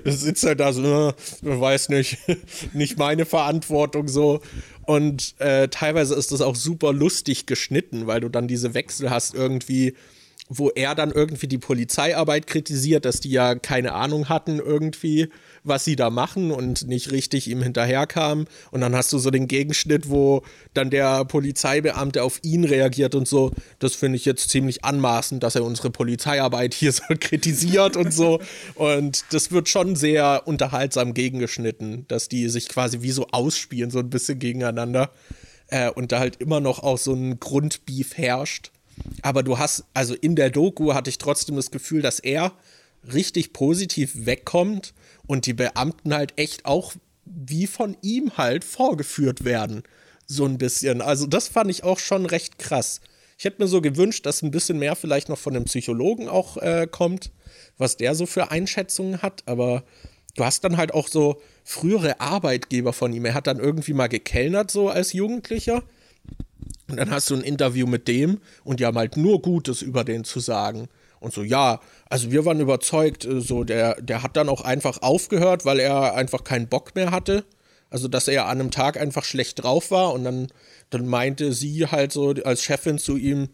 [0.04, 1.12] das sitzt halt da so, äh,
[1.42, 2.18] weiß nicht,
[2.72, 4.40] nicht meine Verantwortung so.
[4.86, 9.34] Und äh, teilweise ist das auch super lustig geschnitten, weil du dann diese Wechsel hast
[9.34, 9.94] irgendwie,
[10.48, 15.28] wo er dann irgendwie die Polizeiarbeit kritisiert, dass die ja keine Ahnung hatten irgendwie
[15.68, 18.46] was sie da machen und nicht richtig ihm hinterherkamen.
[18.70, 20.42] Und dann hast du so den Gegenschnitt, wo
[20.74, 25.54] dann der Polizeibeamte auf ihn reagiert und so, das finde ich jetzt ziemlich anmaßend, dass
[25.54, 28.40] er unsere Polizeiarbeit hier so kritisiert und so.
[28.74, 33.98] Und das wird schon sehr unterhaltsam gegengeschnitten, dass die sich quasi wie so ausspielen, so
[33.98, 35.10] ein bisschen gegeneinander.
[35.68, 38.70] Äh, und da halt immer noch auch so ein Grundbeef herrscht.
[39.22, 42.52] Aber du hast, also in der Doku hatte ich trotzdem das Gefühl, dass er
[43.12, 44.94] richtig positiv wegkommt
[45.26, 46.94] und die Beamten halt echt auch
[47.24, 49.82] wie von ihm halt vorgeführt werden.
[50.26, 51.00] So ein bisschen.
[51.00, 53.00] Also, das fand ich auch schon recht krass.
[53.38, 56.56] Ich hätte mir so gewünscht, dass ein bisschen mehr vielleicht noch von dem Psychologen auch
[56.56, 57.30] äh, kommt,
[57.76, 59.42] was der so für Einschätzungen hat.
[59.46, 59.84] Aber
[60.36, 63.24] du hast dann halt auch so frühere Arbeitgeber von ihm.
[63.24, 65.82] Er hat dann irgendwie mal gekellnert, so als Jugendlicher.
[66.88, 70.04] Und dann hast du ein Interview mit dem und die haben halt nur Gutes über
[70.04, 70.88] den zu sagen.
[71.20, 75.02] Und so, ja, also wir waren überzeugt, äh, so der, der hat dann auch einfach
[75.02, 77.44] aufgehört, weil er einfach keinen Bock mehr hatte.
[77.90, 80.48] Also, dass er an einem Tag einfach schlecht drauf war und dann,
[80.90, 83.48] dann meinte sie halt so als Chefin zu ihm,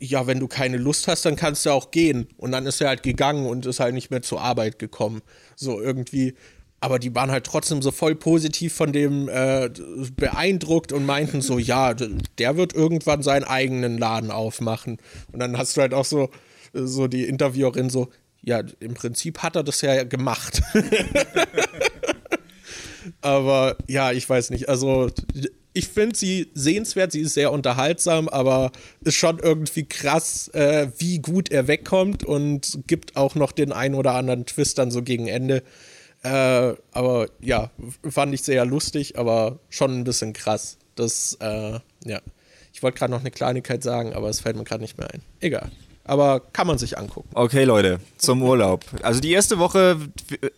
[0.00, 2.28] ja, wenn du keine Lust hast, dann kannst du auch gehen.
[2.38, 5.22] Und dann ist er halt gegangen und ist halt nicht mehr zur Arbeit gekommen.
[5.54, 6.34] So irgendwie.
[6.82, 9.70] Aber die waren halt trotzdem so voll positiv von dem äh,
[10.16, 14.98] beeindruckt und meinten so, ja, der wird irgendwann seinen eigenen Laden aufmachen.
[15.30, 16.28] Und dann hast du halt auch so,
[16.72, 18.08] so die Interviewerin so,
[18.42, 20.60] ja, im Prinzip hat er das ja gemacht.
[23.20, 24.68] aber ja, ich weiß nicht.
[24.68, 25.08] Also
[25.74, 28.72] ich finde sie sehenswert, sie ist sehr unterhaltsam, aber
[29.02, 33.94] ist schon irgendwie krass, äh, wie gut er wegkommt und gibt auch noch den ein
[33.94, 35.62] oder anderen Twist dann so gegen Ende.
[36.22, 37.70] Äh, aber ja,
[38.08, 40.78] fand ich sehr lustig, aber schon ein bisschen krass.
[40.94, 42.20] Das, äh, ja.
[42.72, 45.22] Ich wollte gerade noch eine Kleinigkeit sagen, aber es fällt mir gerade nicht mehr ein.
[45.40, 45.70] Egal.
[46.04, 47.28] Aber kann man sich angucken.
[47.34, 48.84] Okay, Leute, zum Urlaub.
[49.02, 49.98] Also die erste Woche,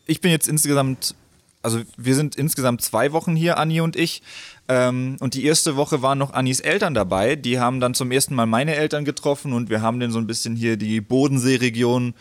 [0.07, 1.15] ich bin jetzt insgesamt,
[1.63, 4.23] also wir sind insgesamt zwei Wochen hier, Anni und ich.
[4.69, 7.37] Ähm, und die erste Woche waren noch Annis Eltern dabei.
[7.37, 10.27] Die haben dann zum ersten Mal meine Eltern getroffen und wir haben denen so ein
[10.27, 12.15] bisschen hier die Bodenseeregion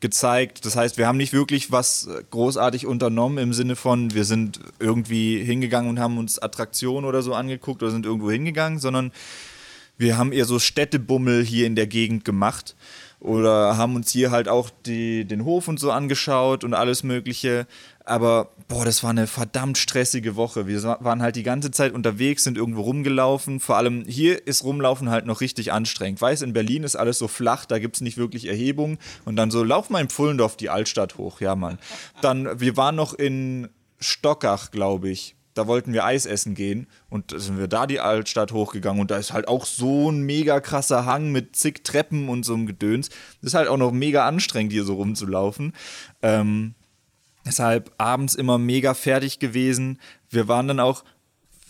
[0.00, 0.64] gezeigt.
[0.64, 5.42] Das heißt, wir haben nicht wirklich was großartig unternommen im Sinne von, wir sind irgendwie
[5.42, 9.12] hingegangen und haben uns Attraktionen oder so angeguckt oder sind irgendwo hingegangen, sondern
[9.98, 12.74] wir haben eher so Städtebummel hier in der Gegend gemacht
[13.20, 17.66] oder haben uns hier halt auch die, den Hof und so angeschaut und alles Mögliche.
[18.10, 20.66] Aber boah, das war eine verdammt stressige Woche.
[20.66, 23.60] Wir waren halt die ganze Zeit unterwegs, sind irgendwo rumgelaufen.
[23.60, 26.20] Vor allem hier ist Rumlaufen halt noch richtig anstrengend.
[26.20, 28.98] Weiß, in Berlin ist alles so flach, da gibt es nicht wirklich Erhebungen.
[29.24, 31.40] Und dann so, lauf mal in Pfullendorf die Altstadt hoch.
[31.40, 31.78] Ja, Mann.
[32.20, 33.68] Dann, wir waren noch in
[34.00, 38.52] Stockach, glaube ich da wollten wir Eis essen gehen und sind wir da die Altstadt
[38.52, 42.44] hochgegangen und da ist halt auch so ein mega krasser Hang mit zig Treppen und
[42.44, 43.08] so einem Gedöns.
[43.08, 45.72] Das ist halt auch noch mega anstrengend, hier so rumzulaufen.
[46.22, 46.74] Ähm,
[47.46, 50.00] deshalb abends immer mega fertig gewesen.
[50.28, 51.04] Wir waren dann auch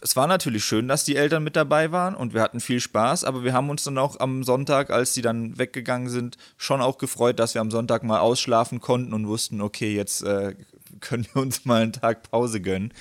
[0.03, 3.25] es war natürlich schön, dass die Eltern mit dabei waren und wir hatten viel Spaß,
[3.25, 6.99] aber wir haben uns dann auch am Sonntag, als die dann weggegangen sind, schon auch
[6.99, 10.55] gefreut, dass wir am Sonntag mal ausschlafen konnten und wussten, okay, jetzt äh,
[11.01, 12.95] können wir uns mal einen Tag Pause gönnen.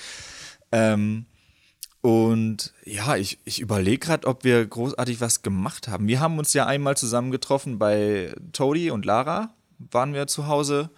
[0.72, 1.26] Ähm,
[2.02, 6.06] und ja, ich, ich überlege gerade, ob wir großartig was gemacht haben.
[6.06, 10.90] Wir haben uns ja einmal zusammen getroffen bei Todi und Lara, waren wir zu Hause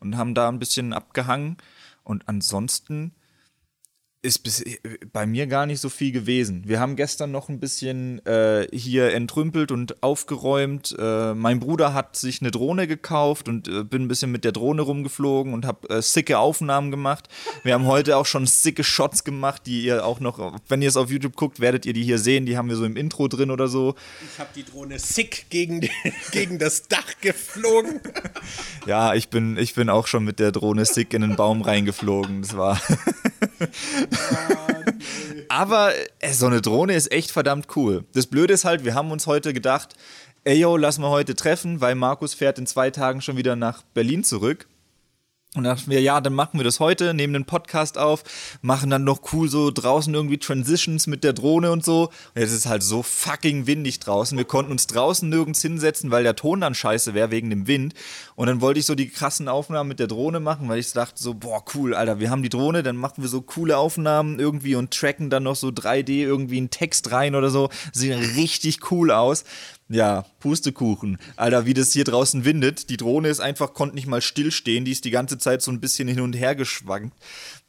[0.00, 1.56] und haben da ein bisschen abgehangen.
[2.04, 3.12] Und ansonsten
[4.20, 4.64] ist bis,
[5.12, 6.64] bei mir gar nicht so viel gewesen.
[6.66, 10.96] Wir haben gestern noch ein bisschen äh, hier entrümpelt und aufgeräumt.
[10.98, 14.50] Äh, mein Bruder hat sich eine Drohne gekauft und äh, bin ein bisschen mit der
[14.50, 17.28] Drohne rumgeflogen und habe äh, sicke Aufnahmen gemacht.
[17.62, 20.96] Wir haben heute auch schon sicke Shots gemacht, die ihr auch noch, wenn ihr es
[20.96, 22.44] auf YouTube guckt, werdet ihr die hier sehen.
[22.44, 23.94] Die haben wir so im Intro drin oder so.
[24.32, 25.92] Ich habe die Drohne sick gegen, die,
[26.32, 28.00] gegen das Dach geflogen.
[28.84, 32.42] ja, ich bin, ich bin auch schon mit der Drohne sick in den Baum reingeflogen.
[32.42, 32.80] Das war.
[35.48, 38.04] Aber äh, so eine Drohne ist echt verdammt cool.
[38.14, 39.94] Das Blöde ist halt, wir haben uns heute gedacht,
[40.44, 43.82] ey yo, lass mal heute treffen, weil Markus fährt in zwei Tagen schon wieder nach
[43.94, 44.67] Berlin zurück.
[45.58, 48.22] Und dachten wir, ja, dann machen wir das heute, nehmen den Podcast auf,
[48.62, 52.10] machen dann noch cool so draußen irgendwie Transitions mit der Drohne und so.
[52.34, 54.38] Und jetzt ist halt so fucking windig draußen.
[54.38, 57.94] Wir konnten uns draußen nirgends hinsetzen, weil der Ton dann scheiße wäre wegen dem Wind.
[58.36, 61.22] Und dann wollte ich so die krassen Aufnahmen mit der Drohne machen, weil ich dachte
[61.22, 64.76] so, boah, cool, Alter, wir haben die Drohne, dann machen wir so coole Aufnahmen irgendwie
[64.76, 67.68] und tracken dann noch so 3D irgendwie einen Text rein oder so.
[67.92, 69.44] Sieht richtig cool aus.
[69.90, 71.16] Ja, Pustekuchen.
[71.36, 72.90] Alter, wie das hier draußen windet.
[72.90, 74.84] Die Drohne ist einfach, konnte nicht mal stillstehen.
[74.84, 77.16] Die ist die ganze Zeit so ein bisschen hin und her geschwankt.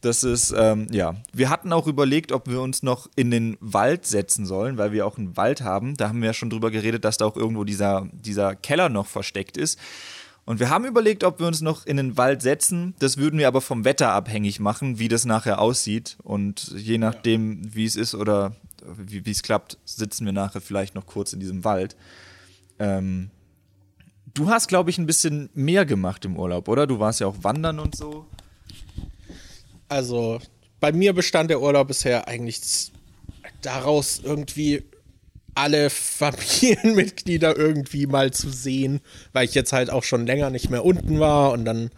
[0.01, 1.15] Das ist, ähm, ja.
[1.33, 5.05] Wir hatten auch überlegt, ob wir uns noch in den Wald setzen sollen, weil wir
[5.05, 5.95] auch einen Wald haben.
[5.95, 9.07] Da haben wir ja schon drüber geredet, dass da auch irgendwo dieser, dieser Keller noch
[9.07, 9.79] versteckt ist.
[10.43, 12.95] Und wir haben überlegt, ob wir uns noch in den Wald setzen.
[12.99, 16.17] Das würden wir aber vom Wetter abhängig machen, wie das nachher aussieht.
[16.23, 18.55] Und je nachdem, wie es ist oder
[18.97, 21.95] wie es klappt, sitzen wir nachher vielleicht noch kurz in diesem Wald.
[22.79, 23.29] Ähm,
[24.33, 26.87] du hast, glaube ich, ein bisschen mehr gemacht im Urlaub, oder?
[26.87, 28.25] Du warst ja auch wandern und so.
[29.87, 30.39] Also,
[30.79, 32.91] bei mir bestand der Urlaub bisher eigentlich
[33.61, 34.83] daraus, irgendwie
[35.55, 39.01] alle Familienmitglieder irgendwie mal zu sehen,
[39.33, 41.89] weil ich jetzt halt auch schon länger nicht mehr unten war und dann,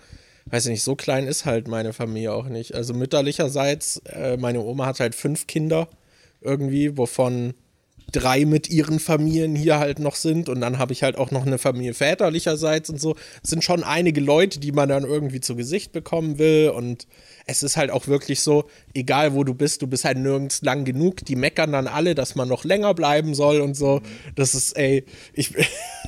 [0.46, 2.74] weiß ich nicht, so klein ist halt meine Familie auch nicht.
[2.74, 5.88] Also mütterlicherseits, äh, meine Oma hat halt fünf Kinder
[6.42, 7.54] irgendwie, wovon
[8.12, 11.46] drei mit ihren Familien hier halt noch sind und dann habe ich halt auch noch
[11.46, 13.16] eine Familie väterlicherseits und so.
[13.44, 17.08] Es sind schon einige Leute, die man dann irgendwie zu Gesicht bekommen will und
[17.46, 20.84] es ist halt auch wirklich so, egal wo du bist, du bist halt nirgends lang
[20.84, 21.26] genug.
[21.26, 24.02] Die meckern dann alle, dass man noch länger bleiben soll und so.
[24.36, 25.54] Das ist, ey, ich,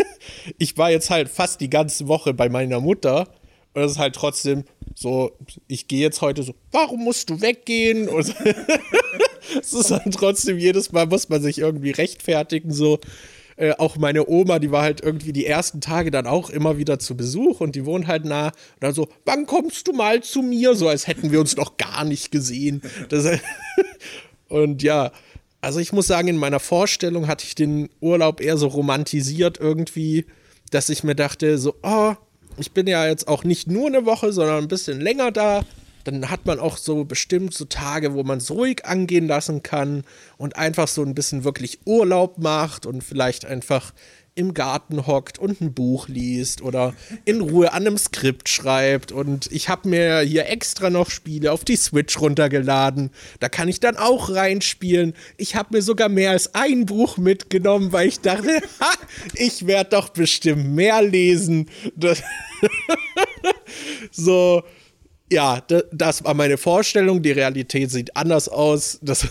[0.58, 3.30] ich war jetzt halt fast die ganze Woche bei meiner Mutter
[3.74, 4.66] und das ist halt trotzdem
[4.96, 5.32] so,
[5.68, 8.08] ich gehe jetzt heute so, warum musst du weggehen?
[8.08, 8.36] Und
[9.60, 13.00] es ist halt trotzdem jedes Mal muss man sich irgendwie rechtfertigen so.
[13.56, 17.00] äh, auch meine Oma, die war halt irgendwie die ersten Tage dann auch immer wieder
[17.00, 18.48] zu Besuch und die wohnt halt nah.
[18.48, 20.76] Und dann so, wann kommst du mal zu mir?
[20.76, 22.82] So als hätten wir uns noch gar nicht gesehen.
[23.10, 23.26] Das,
[24.50, 25.12] und ja,
[25.62, 30.26] also ich muss sagen, in meiner Vorstellung hatte ich den Urlaub eher so romantisiert irgendwie,
[30.72, 32.16] dass ich mir dachte, so, oh,
[32.58, 35.64] ich bin ja jetzt auch nicht nur eine Woche, sondern ein bisschen länger da
[36.04, 40.04] dann hat man auch so bestimmt so Tage, wo man es ruhig angehen lassen kann
[40.38, 43.94] und einfach so ein bisschen wirklich Urlaub macht und vielleicht einfach
[44.36, 46.96] im Garten hockt und ein Buch liest oder
[47.26, 49.12] in Ruhe an einem Skript schreibt.
[49.12, 53.12] Und ich habe mir hier extra noch Spiele auf die Switch runtergeladen.
[53.40, 55.14] Da kann ich dann auch reinspielen.
[55.38, 58.92] Ich habe mir sogar mehr als ein Buch mitgenommen, weil ich dachte, ha,
[59.36, 61.70] ich werde doch bestimmt mehr lesen.
[64.12, 64.64] so,
[65.34, 65.62] ja,
[65.92, 67.22] das war meine Vorstellung.
[67.22, 69.00] Die Realität sieht anders aus.
[69.02, 69.28] Das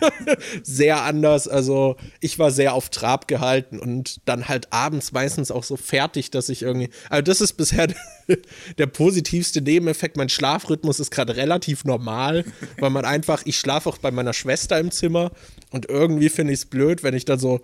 [0.62, 1.46] sehr anders.
[1.46, 6.30] Also ich war sehr auf Trab gehalten und dann halt abends meistens auch so fertig,
[6.30, 6.90] dass ich irgendwie.
[7.08, 7.86] Also das ist bisher
[8.78, 10.16] der positivste Nebeneffekt.
[10.16, 12.44] Mein Schlafrhythmus ist gerade relativ normal,
[12.78, 15.30] weil man einfach, ich schlafe auch bei meiner Schwester im Zimmer
[15.70, 17.60] und irgendwie finde ich es blöd, wenn ich dann so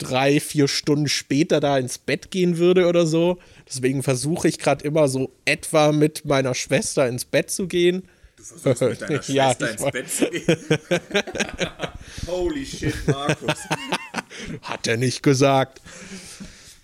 [0.00, 3.38] drei, vier Stunden später da ins Bett gehen würde oder so.
[3.68, 8.08] Deswegen versuche ich gerade immer so etwa mit meiner Schwester ins Bett zu gehen.
[8.36, 10.56] Du versuchst mit deiner Schwester ja, ins Bett zu gehen?
[12.26, 13.54] Holy shit, Markus.
[14.62, 15.80] Hat er nicht gesagt.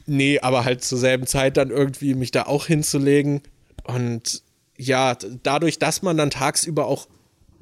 [0.06, 3.42] Nee, aber halt zur selben Zeit dann irgendwie mich da auch hinzulegen.
[3.84, 4.42] Und
[4.76, 7.08] ja, dadurch, dass man dann tagsüber auch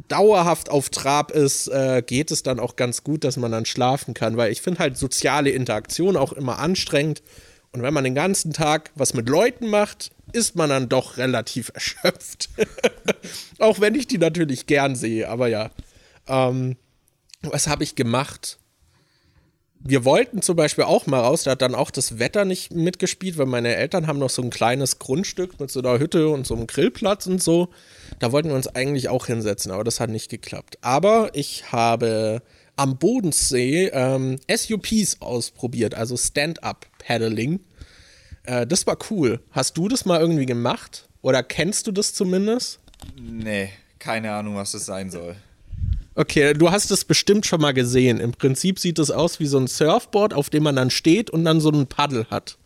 [0.08, 4.14] dauerhaft auf Trab ist, äh, geht es dann auch ganz gut, dass man dann schlafen
[4.14, 7.22] kann, weil ich finde halt soziale Interaktion auch immer anstrengend.
[7.72, 11.70] Und wenn man den ganzen Tag was mit Leuten macht, ist man dann doch relativ
[11.74, 12.50] erschöpft.
[13.58, 15.70] auch wenn ich die natürlich gern sehe, aber ja.
[16.28, 16.76] Ähm,
[17.42, 18.58] was habe ich gemacht?
[19.86, 23.36] Wir wollten zum Beispiel auch mal raus, da hat dann auch das Wetter nicht mitgespielt,
[23.36, 26.54] weil meine Eltern haben noch so ein kleines Grundstück mit so einer Hütte und so
[26.54, 27.68] einem Grillplatz und so.
[28.18, 30.78] Da wollten wir uns eigentlich auch hinsetzen, aber das hat nicht geklappt.
[30.80, 32.40] Aber ich habe
[32.76, 37.60] am Bodensee ähm, SUPs ausprobiert, also Stand-Up-Paddling.
[38.44, 39.40] Äh, das war cool.
[39.50, 41.08] Hast du das mal irgendwie gemacht?
[41.20, 42.80] Oder kennst du das zumindest?
[43.20, 43.68] Nee,
[43.98, 45.36] keine Ahnung, was das sein soll.
[46.16, 48.20] Okay, du hast es bestimmt schon mal gesehen.
[48.20, 51.44] Im Prinzip sieht es aus wie so ein Surfboard, auf dem man dann steht und
[51.44, 52.56] dann so ein Paddel hat.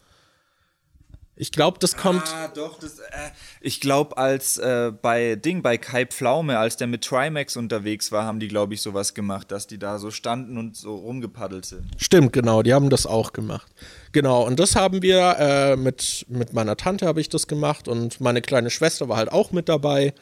[1.40, 2.24] Ich glaube, das kommt.
[2.34, 3.30] Ah, doch, das, äh,
[3.60, 8.24] ich glaube, als äh, bei Ding, bei Kai Pflaume, als der mit Trimax unterwegs war,
[8.24, 11.86] haben die, glaube ich, sowas gemacht, dass die da so standen und so rumgepaddelt sind.
[11.96, 13.70] Stimmt, genau, die haben das auch gemacht.
[14.10, 18.20] Genau, und das haben wir äh, mit, mit meiner Tante habe ich das gemacht und
[18.20, 20.14] meine kleine Schwester war halt auch mit dabei.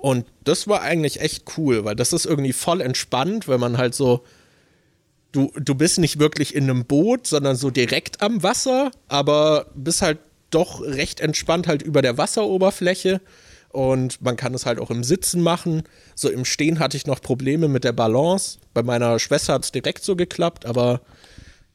[0.00, 3.94] Und das war eigentlich echt cool, weil das ist irgendwie voll entspannt, wenn man halt
[3.94, 4.24] so,
[5.30, 10.00] du, du bist nicht wirklich in einem Boot, sondern so direkt am Wasser, aber bist
[10.00, 13.20] halt doch recht entspannt halt über der Wasseroberfläche.
[13.68, 15.82] Und man kann es halt auch im Sitzen machen.
[16.14, 18.58] So im Stehen hatte ich noch Probleme mit der Balance.
[18.72, 21.02] Bei meiner Schwester hat es direkt so geklappt, aber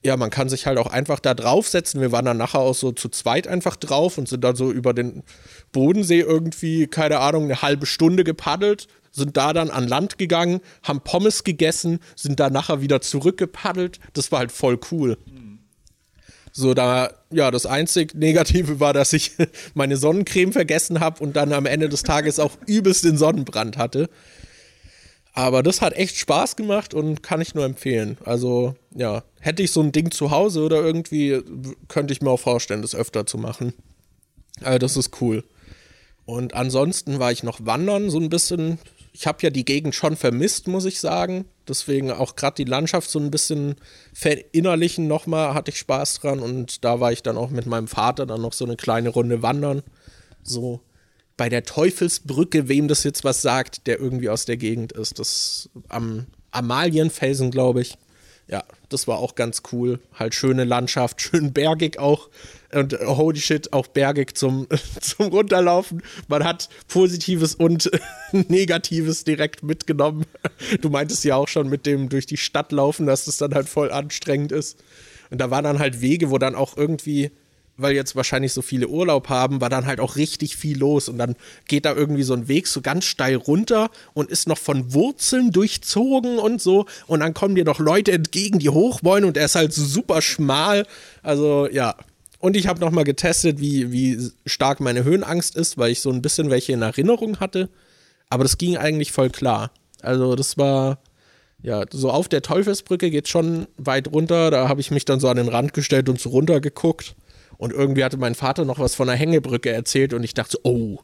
[0.06, 2.00] ja, man kann sich halt auch einfach da draufsetzen.
[2.00, 4.94] Wir waren dann nachher auch so zu zweit einfach drauf und sind dann so über
[4.94, 5.24] den
[5.72, 11.02] Bodensee irgendwie, keine Ahnung, eine halbe Stunde gepaddelt, sind da dann an Land gegangen, haben
[11.02, 14.00] Pommes gegessen, sind da nachher wieder zurückgepaddelt.
[14.14, 15.18] Das war halt voll cool.
[16.52, 19.32] So, da, ja, das einzig Negative war, dass ich
[19.74, 24.08] meine Sonnencreme vergessen habe und dann am Ende des Tages auch übelst den Sonnenbrand hatte.
[25.34, 28.18] Aber das hat echt Spaß gemacht und kann ich nur empfehlen.
[28.24, 31.42] Also, ja, hätte ich so ein Ding zu Hause oder irgendwie,
[31.88, 33.74] könnte ich mir auch vorstellen, das öfter zu machen.
[34.62, 35.44] Also, das ist cool.
[36.26, 38.80] Und ansonsten war ich noch wandern, so ein bisschen.
[39.14, 41.46] Ich habe ja die Gegend schon vermisst, muss ich sagen.
[41.68, 43.76] Deswegen auch gerade die Landschaft so ein bisschen
[44.14, 46.40] verinnerlichen nochmal, hatte ich Spaß dran.
[46.40, 49.42] Und da war ich dann auch mit meinem Vater dann noch so eine kleine Runde
[49.42, 49.84] wandern.
[50.42, 50.82] So
[51.38, 55.20] bei der Teufelsbrücke, wem das jetzt was sagt, der irgendwie aus der Gegend ist.
[55.20, 57.98] Das am Amalienfelsen, glaube ich.
[58.48, 60.00] Ja, das war auch ganz cool.
[60.14, 62.30] Halt schöne Landschaft, schön bergig auch.
[62.72, 64.68] Und äh, holy shit, auch bergig zum,
[65.02, 66.04] zum Runterlaufen.
[66.28, 67.90] Man hat Positives und
[68.32, 70.26] Negatives direkt mitgenommen.
[70.82, 73.68] Du meintest ja auch schon mit dem durch die Stadt laufen, dass das dann halt
[73.68, 74.78] voll anstrengend ist.
[75.32, 77.32] Und da waren dann halt Wege, wo dann auch irgendwie
[77.78, 81.18] weil jetzt wahrscheinlich so viele Urlaub haben, war dann halt auch richtig viel los und
[81.18, 81.36] dann
[81.68, 85.52] geht da irgendwie so ein Weg so ganz steil runter und ist noch von Wurzeln
[85.52, 89.46] durchzogen und so und dann kommen dir noch Leute entgegen, die hoch wollen und er
[89.46, 90.86] ist halt super schmal.
[91.24, 91.96] Also ja.
[92.40, 96.12] Und ich habe noch mal getestet, wie, wie stark meine Höhenangst ist, weil ich so
[96.12, 97.70] ein bisschen welche in Erinnerung hatte.
[98.30, 99.72] Aber das ging eigentlich voll klar.
[100.02, 101.00] Also das war,
[101.64, 104.52] Ja, so auf der Teufelsbrücke geht schon weit runter.
[104.52, 107.16] Da habe ich mich dann so an den Rand gestellt und so runter geguckt.
[107.58, 110.60] Und irgendwie hatte mein Vater noch was von einer Hängebrücke erzählt und ich dachte so,
[110.64, 111.00] oh,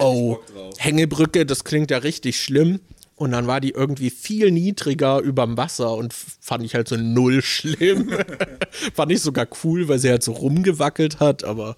[0.00, 0.38] oh,
[0.78, 2.80] Hängebrücke, das klingt ja richtig schlimm.
[3.16, 7.42] Und dann war die irgendwie viel niedriger überm Wasser und fand ich halt so null
[7.42, 8.10] schlimm.
[8.94, 11.76] fand ich sogar cool, weil sie halt so rumgewackelt hat, aber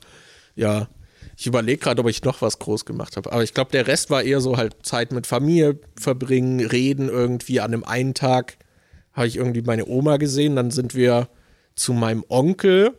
[0.54, 0.88] ja,
[1.36, 3.30] ich überlege gerade, ob ich noch was groß gemacht habe.
[3.30, 7.60] Aber ich glaube, der Rest war eher so halt Zeit mit Familie verbringen, reden irgendwie.
[7.60, 8.56] An dem einen Tag
[9.12, 10.56] habe ich irgendwie meine Oma gesehen.
[10.56, 11.28] Dann sind wir
[11.74, 12.94] zu meinem Onkel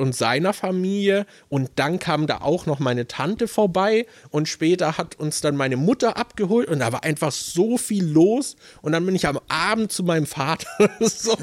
[0.00, 1.26] und seiner Familie.
[1.48, 4.06] Und dann kam da auch noch meine Tante vorbei.
[4.30, 6.68] Und später hat uns dann meine Mutter abgeholt.
[6.68, 8.56] Und da war einfach so viel los.
[8.82, 10.68] Und dann bin ich am Abend zu meinem Vater
[11.00, 11.36] so.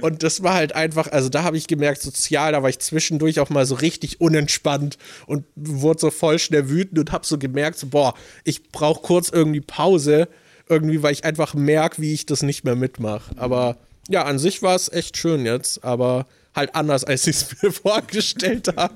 [0.00, 3.40] und das war halt einfach, also da habe ich gemerkt, sozial, da war ich zwischendurch
[3.40, 4.96] auch mal so richtig unentspannt
[5.26, 9.28] und wurde so voll schnell wütend und habe so gemerkt, so, boah, ich brauche kurz
[9.28, 10.28] irgendwie Pause,
[10.68, 13.34] irgendwie, weil ich einfach merke, wie ich das nicht mehr mitmache.
[13.36, 13.76] Aber
[14.08, 17.72] ja, an sich war es echt schön jetzt, aber halt anders, als ich es mir
[17.72, 18.94] vorgestellt habe.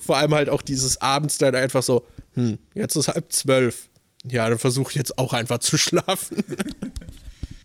[0.00, 3.88] Vor allem halt auch dieses Abends dann einfach so, hm, jetzt ist halb zwölf.
[4.26, 6.42] Ja, dann versuche ich jetzt auch einfach zu schlafen.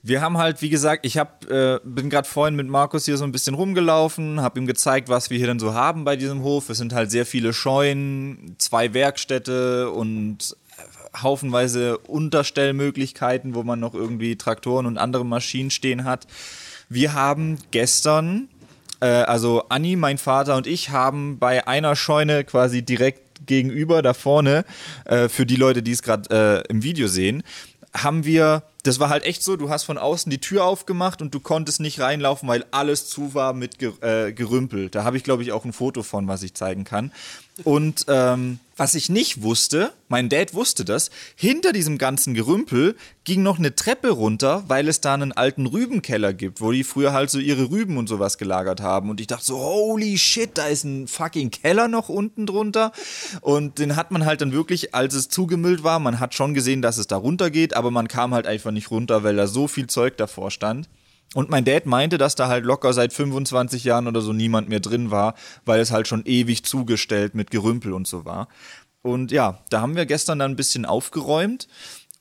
[0.01, 3.25] Wir haben halt, wie gesagt, ich hab, äh, bin gerade vorhin mit Markus hier so
[3.25, 6.69] ein bisschen rumgelaufen, habe ihm gezeigt, was wir hier dann so haben bei diesem Hof.
[6.69, 13.93] Es sind halt sehr viele Scheunen, zwei Werkstätte und äh, haufenweise Unterstellmöglichkeiten, wo man noch
[13.93, 16.27] irgendwie Traktoren und andere Maschinen stehen hat.
[16.87, 18.47] Wir haben gestern
[18.99, 24.13] äh, also Anni, mein Vater und ich haben bei einer Scheune quasi direkt gegenüber da
[24.13, 24.65] vorne,
[25.05, 27.43] äh, für die Leute, die es gerade äh, im Video sehen,
[27.93, 31.31] haben wir, das war halt echt so, du hast von außen die Tür aufgemacht und
[31.31, 34.89] du konntest nicht reinlaufen, weil alles zu war mit äh, Gerümpel.
[34.89, 37.11] Da habe ich, glaube ich, auch ein Foto von, was ich zeigen kann.
[37.63, 43.43] Und ähm, was ich nicht wusste, mein Dad wusste das, hinter diesem ganzen Gerümpel ging
[43.43, 47.29] noch eine Treppe runter, weil es da einen alten Rübenkeller gibt, wo die früher halt
[47.29, 49.09] so ihre Rüben und sowas gelagert haben.
[49.09, 52.93] Und ich dachte so, holy shit, da ist ein fucking Keller noch unten drunter.
[53.41, 56.81] Und den hat man halt dann wirklich, als es zugemüllt war, man hat schon gesehen,
[56.81, 59.67] dass es da runter geht, aber man kam halt einfach nicht runter, weil da so
[59.67, 60.89] viel Zeug davor stand.
[61.35, 64.79] Und mein Dad meinte, dass da halt locker seit 25 Jahren oder so niemand mehr
[64.79, 68.47] drin war, weil es halt schon ewig zugestellt mit Gerümpel und so war.
[69.01, 71.67] Und ja, da haben wir gestern dann ein bisschen aufgeräumt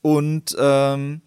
[0.01, 1.21] und ähm,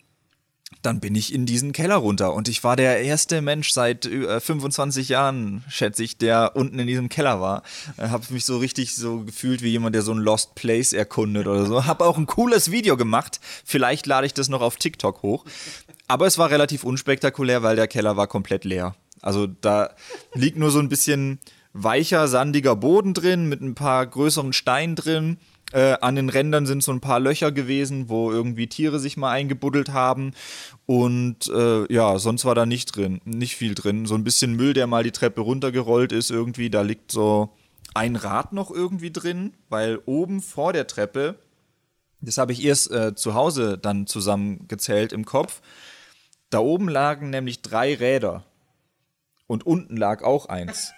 [0.82, 4.40] dann bin ich in diesen Keller runter und ich war der erste Mensch seit äh,
[4.40, 7.62] 25 Jahren, schätze ich, der unten in diesem Keller war.
[7.96, 11.46] Äh, habe mich so richtig so gefühlt wie jemand, der so ein Lost Place erkundet
[11.46, 11.86] oder so.
[11.86, 13.40] Habe auch ein cooles Video gemacht.
[13.64, 15.44] Vielleicht lade ich das noch auf TikTok hoch.
[16.08, 18.94] Aber es war relativ unspektakulär, weil der Keller war komplett leer.
[19.20, 19.90] Also da
[20.34, 21.38] liegt nur so ein bisschen
[21.72, 25.38] weicher, sandiger Boden drin mit ein paar größeren Steinen drin.
[25.72, 29.30] Äh, an den Rändern sind so ein paar Löcher gewesen, wo irgendwie Tiere sich mal
[29.30, 30.34] eingebuddelt haben.
[30.86, 34.06] Und äh, ja, sonst war da nicht drin, nicht viel drin.
[34.06, 36.68] So ein bisschen Müll, der mal die Treppe runtergerollt ist irgendwie.
[36.68, 37.50] Da liegt so
[37.94, 41.36] ein Rad noch irgendwie drin, weil oben vor der Treppe,
[42.20, 45.62] das habe ich erst äh, zu Hause dann zusammengezählt im Kopf,
[46.50, 48.44] da oben lagen nämlich drei Räder.
[49.46, 50.92] Und unten lag auch eins.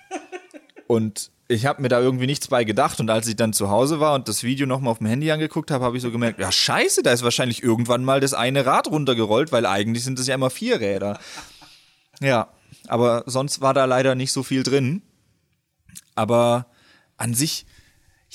[0.87, 3.01] Und ich habe mir da irgendwie nichts bei gedacht.
[3.01, 5.71] Und als ich dann zu Hause war und das Video nochmal auf dem Handy angeguckt
[5.71, 8.89] habe, habe ich so gemerkt, ja scheiße, da ist wahrscheinlich irgendwann mal das eine Rad
[8.89, 11.19] runtergerollt, weil eigentlich sind es ja immer vier Räder.
[12.21, 12.49] Ja,
[12.89, 15.03] aber sonst war da leider nicht so viel drin.
[16.15, 16.67] Aber
[17.17, 17.67] an sich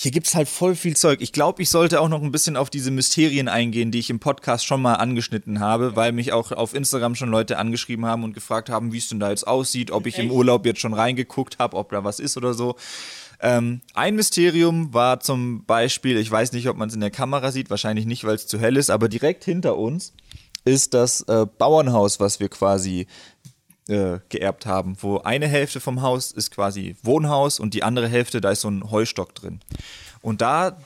[0.01, 1.19] hier gibt's halt voll viel Zeug.
[1.19, 4.21] Ich glaube, ich sollte auch noch ein bisschen auf diese Mysterien eingehen, die ich im
[4.21, 8.33] Podcast schon mal angeschnitten habe, weil mich auch auf Instagram schon Leute angeschrieben haben und
[8.33, 10.23] gefragt haben, wie es denn da jetzt aussieht, ob ich Echt?
[10.23, 12.77] im Urlaub jetzt schon reingeguckt habe, ob da was ist oder so.
[13.41, 17.51] Ähm, ein Mysterium war zum Beispiel, ich weiß nicht, ob man es in der Kamera
[17.51, 20.13] sieht, wahrscheinlich nicht, weil es zu hell ist, aber direkt hinter uns
[20.63, 23.07] ist das äh, Bauernhaus, was wir quasi
[23.89, 28.39] äh, geerbt haben, wo eine Hälfte vom Haus ist quasi Wohnhaus und die andere Hälfte,
[28.39, 29.59] da ist so ein Heustock drin.
[30.21, 30.77] Und da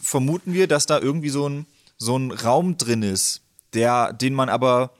[0.00, 1.66] vermuten wir, dass da irgendwie so ein,
[1.98, 3.42] so ein Raum drin ist,
[3.72, 4.92] der, den man aber,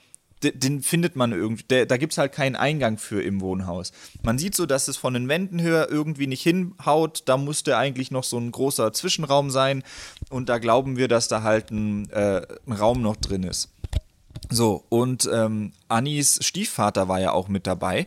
[0.43, 3.93] den, findet man irgendwie, der, da gibt es halt keinen Eingang für im Wohnhaus.
[4.23, 8.11] Man sieht so, dass es von den Wänden höher irgendwie nicht hinhaut, da musste eigentlich
[8.11, 9.83] noch so ein großer Zwischenraum sein
[10.29, 13.74] und da glauben wir, dass da halt ein, äh, ein Raum noch drin ist.
[14.51, 18.07] So, und ähm, Annis Stiefvater war ja auch mit dabei.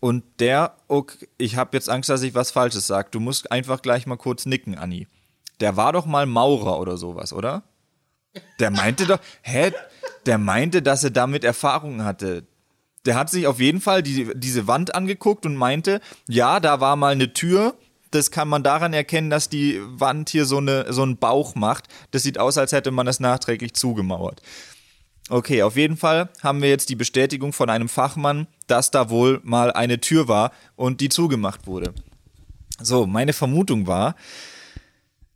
[0.00, 3.08] Und der, okay, ich habe jetzt Angst, dass ich was Falsches sage.
[3.12, 5.06] Du musst einfach gleich mal kurz nicken, Anni.
[5.60, 7.62] Der war doch mal Maurer oder sowas, oder?
[8.58, 9.72] Der meinte doch, hä?
[10.26, 12.44] Der meinte, dass er damit Erfahrungen hatte.
[13.04, 16.96] Der hat sich auf jeden Fall die, diese Wand angeguckt und meinte, ja, da war
[16.96, 17.74] mal eine Tür.
[18.10, 21.88] Das kann man daran erkennen, dass die Wand hier so, eine, so einen Bauch macht.
[22.10, 24.42] Das sieht aus, als hätte man das nachträglich zugemauert.
[25.28, 29.40] Okay, auf jeden Fall haben wir jetzt die Bestätigung von einem Fachmann, dass da wohl
[29.44, 31.94] mal eine Tür war und die zugemacht wurde.
[32.80, 34.16] So, meine Vermutung war,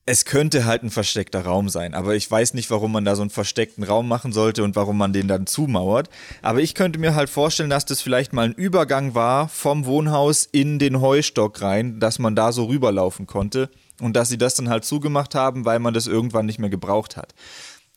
[0.09, 3.22] es könnte halt ein versteckter Raum sein, aber ich weiß nicht, warum man da so
[3.22, 6.09] einen versteckten Raum machen sollte und warum man den dann zumauert.
[6.43, 10.49] Aber ich könnte mir halt vorstellen, dass das vielleicht mal ein Übergang war vom Wohnhaus
[10.51, 13.68] in den Heustock rein, dass man da so rüberlaufen konnte
[14.01, 17.16] und dass sie das dann halt zugemacht haben, weil man das irgendwann nicht mehr gebraucht
[17.16, 17.34] hat.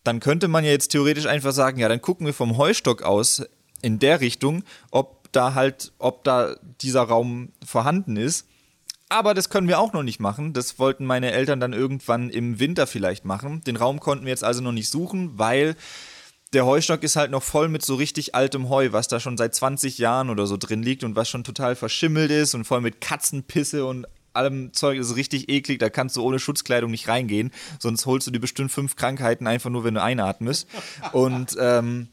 [0.04, 3.44] Dann könnte man ja jetzt theoretisch einfach sagen, ja, dann gucken wir vom Heustock aus
[3.82, 8.46] in der Richtung, ob da halt, ob da dieser Raum vorhanden ist
[9.10, 10.54] aber das können wir auch noch nicht machen.
[10.54, 13.62] Das wollten meine Eltern dann irgendwann im Winter vielleicht machen.
[13.64, 15.76] Den Raum konnten wir jetzt also noch nicht suchen, weil
[16.54, 19.54] der Heustock ist halt noch voll mit so richtig altem Heu, was da schon seit
[19.56, 23.02] 20 Jahren oder so drin liegt und was schon total verschimmelt ist und voll mit
[23.02, 28.06] Katzenpisse und allem Zeug ist richtig eklig, da kannst du ohne Schutzkleidung nicht reingehen, sonst
[28.06, 30.68] holst du dir bestimmt fünf Krankheiten einfach nur, wenn du einatmest.
[31.12, 32.10] Und ähm,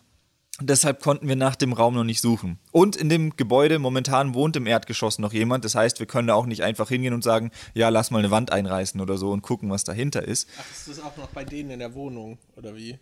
[0.59, 2.59] Deshalb konnten wir nach dem Raum noch nicht suchen.
[2.73, 5.67] Und in dem Gebäude momentan wohnt im Erdgeschoss noch jemand.
[5.67, 8.31] Das heißt, wir können da auch nicht einfach hingehen und sagen, ja, lass mal eine
[8.31, 10.49] Wand einreißen oder so und gucken, was dahinter ist.
[10.59, 12.99] Ach, ist das auch noch bei denen in der Wohnung oder wie?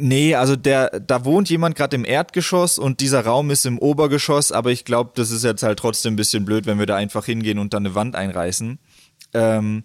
[0.00, 4.52] Nee, also der, da wohnt jemand gerade im Erdgeschoss und dieser Raum ist im Obergeschoss,
[4.52, 7.24] aber ich glaube, das ist jetzt halt trotzdem ein bisschen blöd, wenn wir da einfach
[7.24, 8.78] hingehen und dann eine Wand einreißen.
[9.34, 9.82] Ähm,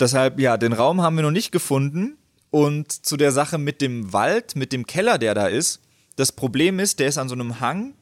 [0.00, 2.18] deshalb, ja, den Raum haben wir noch nicht gefunden.
[2.50, 5.80] Und zu der Sache mit dem Wald, mit dem Keller, der da ist,
[6.16, 7.94] das Problem ist, der ist an so einem Hang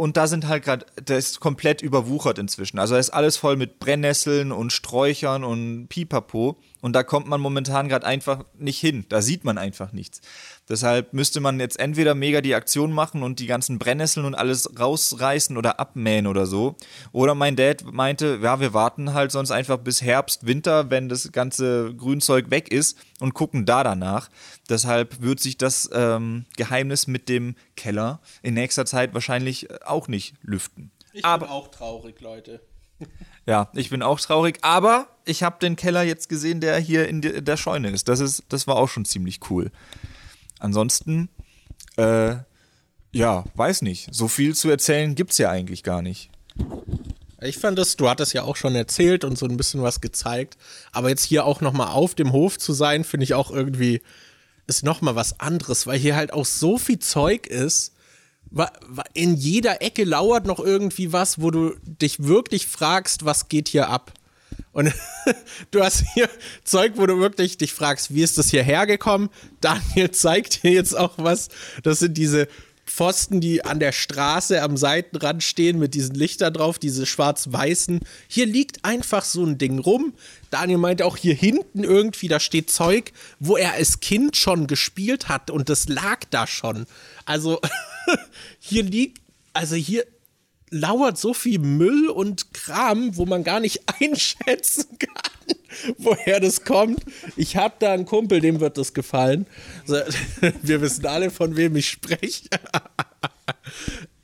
[0.00, 2.78] und da sind halt gerade, der ist komplett überwuchert inzwischen.
[2.78, 6.58] Also da ist alles voll mit Brennnesseln und Sträuchern und Pipapo.
[6.80, 9.04] Und da kommt man momentan gerade einfach nicht hin.
[9.10, 10.22] Da sieht man einfach nichts.
[10.70, 14.78] Deshalb müsste man jetzt entweder mega die Aktion machen und die ganzen Brennnesseln und alles
[14.78, 16.76] rausreißen oder abmähen oder so.
[17.10, 21.32] Oder mein Dad meinte, ja, wir warten halt sonst einfach bis Herbst, Winter, wenn das
[21.32, 24.30] ganze Grünzeug weg ist und gucken da danach.
[24.68, 30.36] Deshalb wird sich das ähm, Geheimnis mit dem Keller in nächster Zeit wahrscheinlich auch nicht
[30.40, 30.92] lüften.
[31.12, 32.60] Ich Aber, bin auch traurig, Leute.
[33.46, 37.22] Ja, ich bin auch traurig, aber ich habe den Keller jetzt gesehen, der hier in
[37.22, 38.06] der Scheune ist.
[38.06, 39.72] Das ist, das war auch schon ziemlich cool.
[40.60, 41.28] Ansonsten,
[41.96, 42.36] äh,
[43.12, 44.14] ja, weiß nicht.
[44.14, 46.30] So viel zu erzählen gibt es ja eigentlich gar nicht.
[47.42, 50.58] Ich fand das, du hattest ja auch schon erzählt und so ein bisschen was gezeigt,
[50.92, 54.02] aber jetzt hier auch nochmal auf dem Hof zu sein, finde ich auch irgendwie,
[54.66, 57.94] ist nochmal was anderes, weil hier halt auch so viel Zeug ist,
[59.14, 63.88] in jeder Ecke lauert noch irgendwie was, wo du dich wirklich fragst, was geht hier
[63.88, 64.12] ab.
[64.72, 64.92] Und
[65.70, 66.28] du hast hier
[66.64, 69.30] Zeug, wo du wirklich dich fragst, wie ist das hierher gekommen?
[69.60, 71.48] Daniel zeigt dir jetzt auch was.
[71.82, 72.48] Das sind diese
[72.90, 78.00] Pfosten, die an der Straße am Seitenrand stehen mit diesen Lichtern drauf, diese schwarz-weißen.
[78.26, 80.12] Hier liegt einfach so ein Ding rum.
[80.50, 85.28] Daniel meinte auch hier hinten irgendwie, da steht Zeug, wo er als Kind schon gespielt
[85.28, 86.86] hat und das lag da schon.
[87.24, 87.60] Also
[88.58, 89.20] hier liegt,
[89.52, 90.04] also hier
[90.70, 95.56] lauert so viel Müll und Kram, wo man gar nicht einschätzen kann,
[95.98, 97.00] woher das kommt.
[97.36, 99.46] Ich habe da einen Kumpel, dem wird das gefallen.
[100.62, 102.48] Wir wissen alle, von wem ich spreche.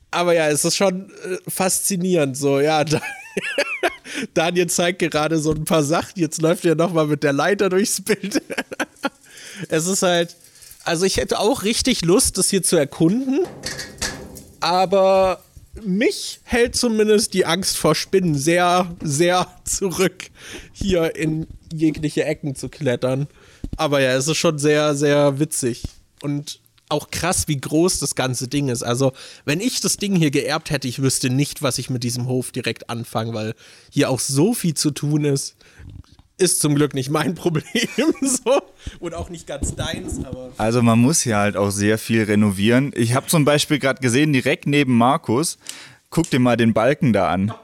[0.09, 2.37] Aber ja, es ist schon äh, faszinierend.
[2.37, 2.83] So, ja,
[4.33, 6.13] Daniel zeigt gerade so ein paar Sachen.
[6.15, 8.41] Jetzt läuft er nochmal mit der Leiter durchs Bild.
[9.69, 10.35] Es ist halt,
[10.85, 13.41] also ich hätte auch richtig Lust, das hier zu erkunden.
[14.59, 15.43] Aber
[15.83, 20.29] mich hält zumindest die Angst vor Spinnen sehr, sehr zurück,
[20.73, 23.27] hier in jegliche Ecken zu klettern.
[23.75, 25.83] Aber ja, es ist schon sehr, sehr witzig.
[26.21, 26.59] Und
[26.89, 28.83] auch krass, wie groß das ganze Ding ist.
[28.83, 29.11] Also,
[29.45, 32.51] wenn ich das Ding hier geerbt hätte, ich wüsste nicht, was ich mit diesem Hof
[32.51, 33.55] direkt anfange, weil
[33.91, 35.55] hier auch so viel zu tun ist
[36.37, 38.61] ist zum Glück nicht mein Problem so
[38.99, 40.23] und auch nicht ganz deins.
[40.25, 42.91] Aber also man muss hier halt auch sehr viel renovieren.
[42.95, 45.57] Ich habe zum Beispiel gerade gesehen, direkt neben Markus,
[46.09, 47.53] guck dir mal den Balken da an.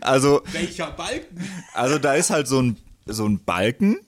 [0.00, 1.40] also welcher Balken?
[1.74, 3.98] Also da ist halt so ein so ein Balken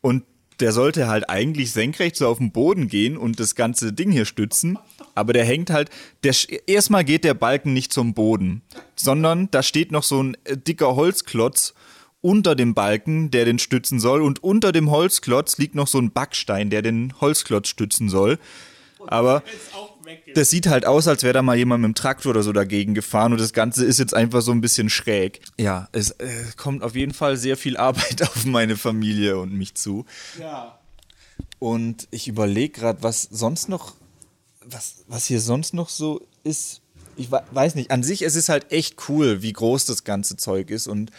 [0.00, 0.24] und
[0.60, 4.24] der sollte halt eigentlich senkrecht so auf den Boden gehen und das ganze Ding hier
[4.24, 4.78] stützen.
[5.16, 5.90] Aber der hängt halt,
[6.22, 6.34] der,
[6.66, 8.62] erstmal geht der Balken nicht zum Boden,
[8.94, 11.74] sondern da steht noch so ein äh, dicker Holzklotz
[12.20, 14.22] unter dem Balken, der den stützen soll.
[14.22, 18.38] Und unter dem Holzklotz liegt noch so ein Backstein, der den Holzklotz stützen soll.
[19.06, 19.42] Aber
[20.34, 22.94] das sieht halt aus, als wäre da mal jemand mit dem Traktor oder so dagegen
[22.94, 25.40] gefahren und das Ganze ist jetzt einfach so ein bisschen schräg.
[25.58, 29.74] Ja, es äh, kommt auf jeden Fall sehr viel Arbeit auf meine Familie und mich
[29.74, 30.04] zu.
[30.38, 30.78] Ja.
[31.58, 33.94] Und ich überlege gerade, was sonst noch,
[34.68, 36.80] was, was hier sonst noch so ist.
[37.16, 40.70] Ich weiß nicht, an sich es ist halt echt cool, wie groß das ganze Zeug
[40.70, 41.10] ist und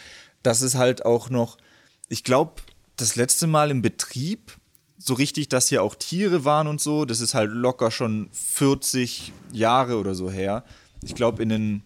[0.42, 1.58] dass es halt auch noch
[2.08, 2.62] ich glaube,
[2.96, 4.56] das letzte Mal im Betrieb,
[4.98, 9.32] so richtig, dass hier auch Tiere waren und so, das ist halt locker schon 40
[9.52, 10.64] Jahre oder so her.
[11.04, 11.82] Ich glaube, in den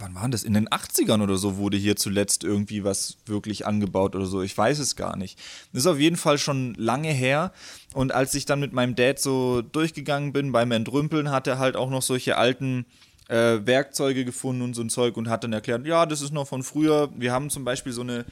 [0.00, 0.42] wann waren das?
[0.42, 4.42] In den 80ern oder so wurde hier zuletzt irgendwie was wirklich angebaut oder so.
[4.42, 5.38] Ich weiß es gar nicht.
[5.72, 7.52] Das ist auf jeden Fall schon lange her.
[7.94, 11.76] Und als ich dann mit meinem Dad so durchgegangen bin beim Entrümpeln, hat er halt
[11.76, 12.86] auch noch solche alten
[13.28, 16.48] äh, Werkzeuge gefunden und so ein Zeug und hat dann erklärt, ja, das ist noch
[16.48, 17.10] von früher.
[17.16, 18.24] Wir haben zum Beispiel so eine,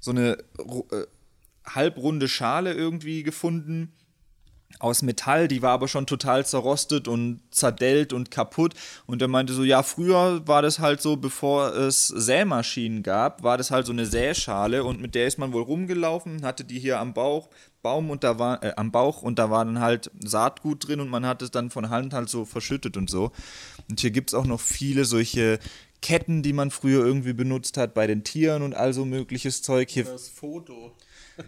[0.00, 1.06] so eine äh,
[1.64, 3.92] halbrunde Schale irgendwie gefunden
[4.78, 8.74] aus Metall, die war aber schon total zerrostet und zerdellt und kaputt.
[9.06, 13.58] Und er meinte so, ja, früher war das halt so, bevor es Sämaschinen gab, war
[13.58, 16.98] das halt so eine Säschale und mit der ist man wohl rumgelaufen, hatte die hier
[16.98, 17.48] am Bauch,
[17.82, 21.08] Baum und da war, äh, am Bauch und da war dann halt Saatgut drin und
[21.08, 23.30] man hat es dann von Hand halt so verschüttet und so.
[23.88, 25.58] Und hier gibt es auch noch viele solche
[26.00, 29.88] Ketten, die man früher irgendwie benutzt hat bei den Tieren und all so mögliches Zeug.
[29.90, 30.92] Hier, Das Foto.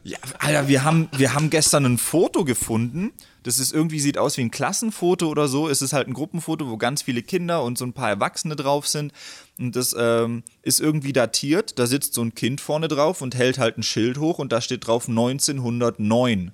[0.03, 3.13] Ja, Alter, wir haben, wir haben gestern ein Foto gefunden.
[3.43, 5.69] Das ist irgendwie, sieht aus wie ein Klassenfoto oder so.
[5.69, 8.89] Es ist halt ein Gruppenfoto, wo ganz viele Kinder und so ein paar Erwachsene drauf
[8.89, 9.13] sind.
[9.59, 11.79] Und das ähm, ist irgendwie datiert.
[11.79, 14.61] Da sitzt so ein Kind vorne drauf und hält halt ein Schild hoch und da
[14.61, 16.53] steht drauf 1909.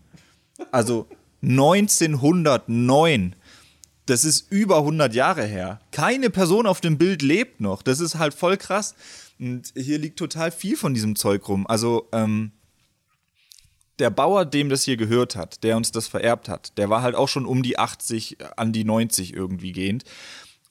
[0.71, 1.09] Also
[1.43, 3.35] 1909.
[4.07, 5.81] Das ist über 100 Jahre her.
[5.93, 7.83] Keine Person auf dem Bild lebt noch.
[7.83, 8.95] Das ist halt voll krass.
[9.39, 11.67] Und hier liegt total viel von diesem Zeug rum.
[11.67, 12.53] Also, ähm,
[14.03, 17.15] der Bauer, dem das hier gehört hat, der uns das vererbt hat, der war halt
[17.15, 20.03] auch schon um die 80, an die 90 irgendwie gehend.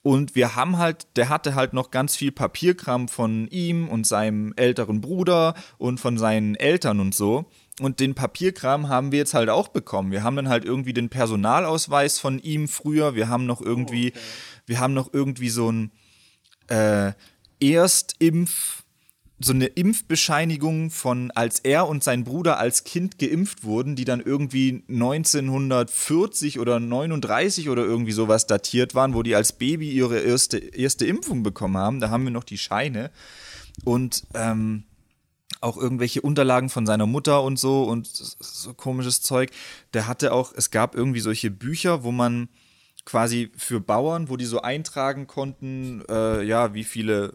[0.02, 4.52] Und wir haben halt, der hatte halt noch ganz viel Papierkram von ihm und seinem
[4.56, 7.46] älteren Bruder und von seinen Eltern und so.
[7.80, 10.12] Und den Papierkram haben wir jetzt halt auch bekommen.
[10.12, 13.14] Wir haben dann halt irgendwie den Personalausweis von ihm früher.
[13.14, 14.20] Wir haben noch irgendwie, okay.
[14.66, 15.90] wir haben noch irgendwie so ein
[16.66, 17.12] äh,
[17.60, 18.81] Erstimpf,
[19.44, 24.20] so eine Impfbescheinigung von, als er und sein Bruder als Kind geimpft wurden, die dann
[24.20, 30.58] irgendwie 1940 oder 39 oder irgendwie sowas datiert waren, wo die als Baby ihre erste,
[30.58, 32.00] erste Impfung bekommen haben.
[32.00, 33.10] Da haben wir noch die Scheine
[33.84, 34.84] und ähm,
[35.60, 39.50] auch irgendwelche Unterlagen von seiner Mutter und so und so komisches Zeug.
[39.94, 42.48] Der hatte auch, es gab irgendwie solche Bücher, wo man
[43.04, 47.32] quasi für Bauern, wo die so eintragen konnten, äh, ja, wie viele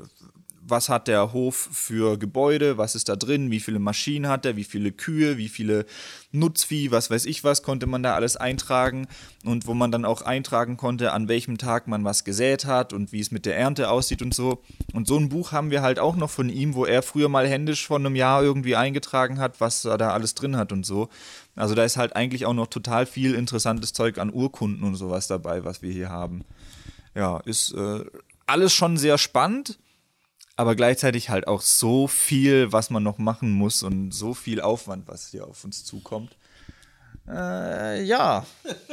[0.70, 4.56] was hat der Hof für Gebäude, was ist da drin, wie viele Maschinen hat er,
[4.56, 5.86] wie viele Kühe, wie viele
[6.32, 9.08] Nutzvieh, was weiß ich was, konnte man da alles eintragen
[9.46, 13.12] und wo man dann auch eintragen konnte, an welchem Tag man was gesät hat und
[13.12, 14.62] wie es mit der Ernte aussieht und so.
[14.94, 17.48] Und so ein Buch haben wir halt auch noch von ihm, wo er früher mal
[17.48, 21.10] händisch von einem Jahr irgendwie eingetragen hat, was er da alles drin hat und so.
[21.56, 25.28] Also da ist halt eigentlich auch noch total viel interessantes Zeug an Urkunden und sowas
[25.28, 26.44] dabei, was wir hier haben.
[27.16, 28.06] Ja, ist äh,
[28.46, 29.80] alles schon sehr spannend
[30.58, 35.08] aber gleichzeitig halt auch so viel, was man noch machen muss und so viel Aufwand,
[35.08, 36.36] was hier auf uns zukommt.
[37.28, 38.46] Äh, ja.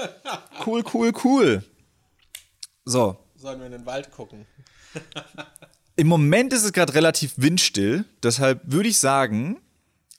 [0.64, 1.64] Cool, cool, cool.
[2.84, 3.18] So.
[3.34, 4.46] Sollen wir in den Wald gucken?
[5.96, 9.60] Im Moment ist es gerade relativ windstill, deshalb würde ich sagen,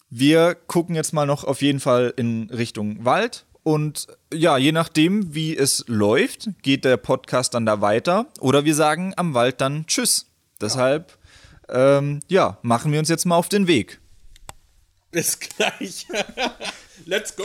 [0.10, 3.46] wir gucken jetzt mal noch auf jeden Fall in Richtung Wald.
[3.64, 8.28] Und ja, je nachdem, wie es läuft, geht der Podcast dann da weiter.
[8.40, 10.28] Oder wir sagen am Wald dann Tschüss.
[10.62, 11.18] Deshalb
[11.70, 14.00] ähm, ja, machen wir uns jetzt mal auf den Weg.
[15.12, 16.08] Bis gleich.
[17.06, 17.44] Let's go!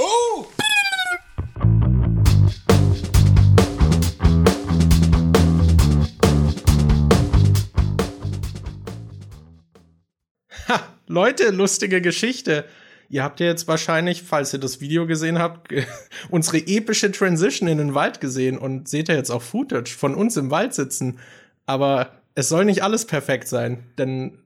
[10.68, 12.64] Ha, Leute, lustige Geschichte.
[13.08, 15.72] Ihr habt ja jetzt wahrscheinlich, falls ihr das Video gesehen habt,
[16.30, 20.36] unsere epische Transition in den Wald gesehen und seht ja jetzt auch Footage von uns
[20.36, 21.18] im Wald sitzen.
[21.66, 24.38] Aber es soll nicht alles perfekt sein, denn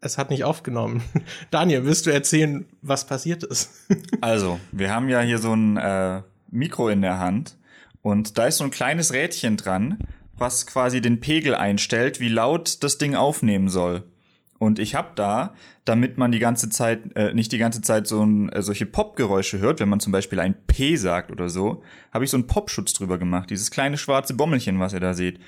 [0.00, 1.02] es hat nicht aufgenommen.
[1.50, 3.70] Daniel, willst du erzählen, was passiert ist?
[4.22, 7.58] also, wir haben ja hier so ein äh, Mikro in der Hand
[8.00, 9.98] und da ist so ein kleines Rädchen dran,
[10.34, 14.04] was quasi den Pegel einstellt, wie laut das Ding aufnehmen soll.
[14.58, 18.24] Und ich habe da, damit man die ganze Zeit, äh, nicht die ganze Zeit so
[18.24, 21.82] ein, äh, solche Popgeräusche hört, wenn man zum Beispiel ein P sagt oder so,
[22.12, 23.50] habe ich so einen Popschutz drüber gemacht.
[23.50, 25.38] Dieses kleine schwarze Bommelchen, was ihr da seht.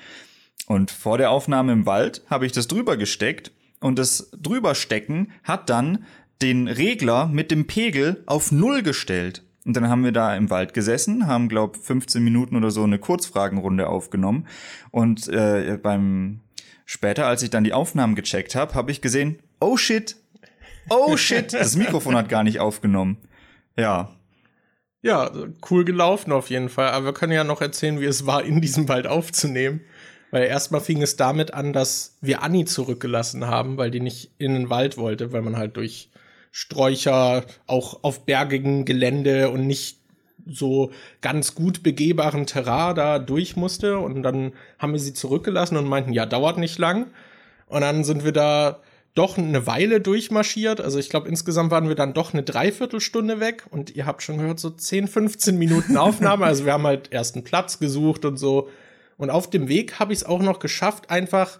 [0.67, 5.69] Und vor der Aufnahme im Wald habe ich das drüber gesteckt und das drüberstecken hat
[5.69, 6.05] dann
[6.41, 9.43] den Regler mit dem Pegel auf Null gestellt.
[9.65, 12.99] Und dann haben wir da im Wald gesessen, haben, glaub, 15 Minuten oder so eine
[12.99, 14.47] Kurzfragenrunde aufgenommen.
[14.91, 16.41] Und äh, beim
[16.85, 20.17] später, als ich dann die Aufnahmen gecheckt habe, habe ich gesehen, oh shit,
[20.89, 23.17] oh shit, das Mikrofon hat gar nicht aufgenommen.
[23.75, 24.11] Ja.
[25.01, 25.31] Ja,
[25.69, 26.89] cool gelaufen auf jeden Fall.
[26.89, 29.81] Aber wir können ja noch erzählen, wie es war, in diesem Wald aufzunehmen.
[30.35, 34.53] Weil erstmal fing es damit an, dass wir Anni zurückgelassen haben, weil die nicht in
[34.53, 36.09] den Wald wollte, weil man halt durch
[36.51, 39.97] Sträucher, auch auf bergigem Gelände und nicht
[40.45, 43.97] so ganz gut begehbaren Terrain da durch musste.
[43.97, 47.07] Und dann haben wir sie zurückgelassen und meinten, ja, dauert nicht lang.
[47.67, 48.81] Und dann sind wir da
[49.13, 50.81] doch eine Weile durchmarschiert.
[50.81, 53.67] Also ich glaube, insgesamt waren wir dann doch eine Dreiviertelstunde weg.
[53.71, 56.43] Und ihr habt schon gehört, so 10, 15 Minuten Aufnahme.
[56.43, 58.67] also wir haben halt erst einen Platz gesucht und so.
[59.17, 61.59] Und auf dem Weg habe ich es auch noch geschafft, einfach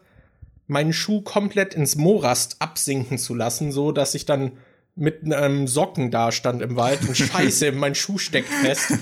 [0.68, 4.53] meinen Schuh komplett ins Morast absinken zu lassen, so dass ich dann
[4.95, 8.93] mit einem Socken da stand im Wald und scheiße, mein Schuh steckt fest,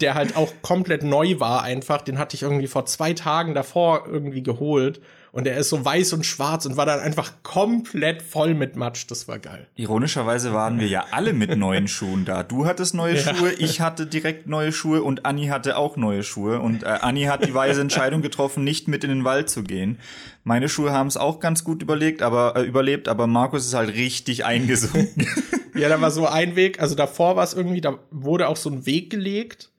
[0.00, 2.02] der halt auch komplett neu war einfach.
[2.02, 5.00] Den hatte ich irgendwie vor zwei Tagen davor irgendwie geholt.
[5.32, 9.06] Und er ist so weiß und schwarz und war dann einfach komplett voll mit Matsch.
[9.08, 9.66] Das war geil.
[9.76, 12.42] Ironischerweise waren wir ja alle mit neuen Schuhen da.
[12.42, 13.34] Du hattest neue ja.
[13.34, 16.60] Schuhe, ich hatte direkt neue Schuhe und Anni hatte auch neue Schuhe.
[16.60, 19.98] Und äh, Anni hat die weise Entscheidung getroffen, nicht mit in den Wald zu gehen.
[20.44, 23.94] Meine Schuhe haben es auch ganz gut überlegt, aber äh, überlebt, aber Markus ist halt
[23.94, 25.26] richtig eingesunken.
[25.74, 28.68] ja, da war so ein Weg, also davor war es irgendwie, da wurde auch so
[28.68, 29.70] ein Weg gelegt,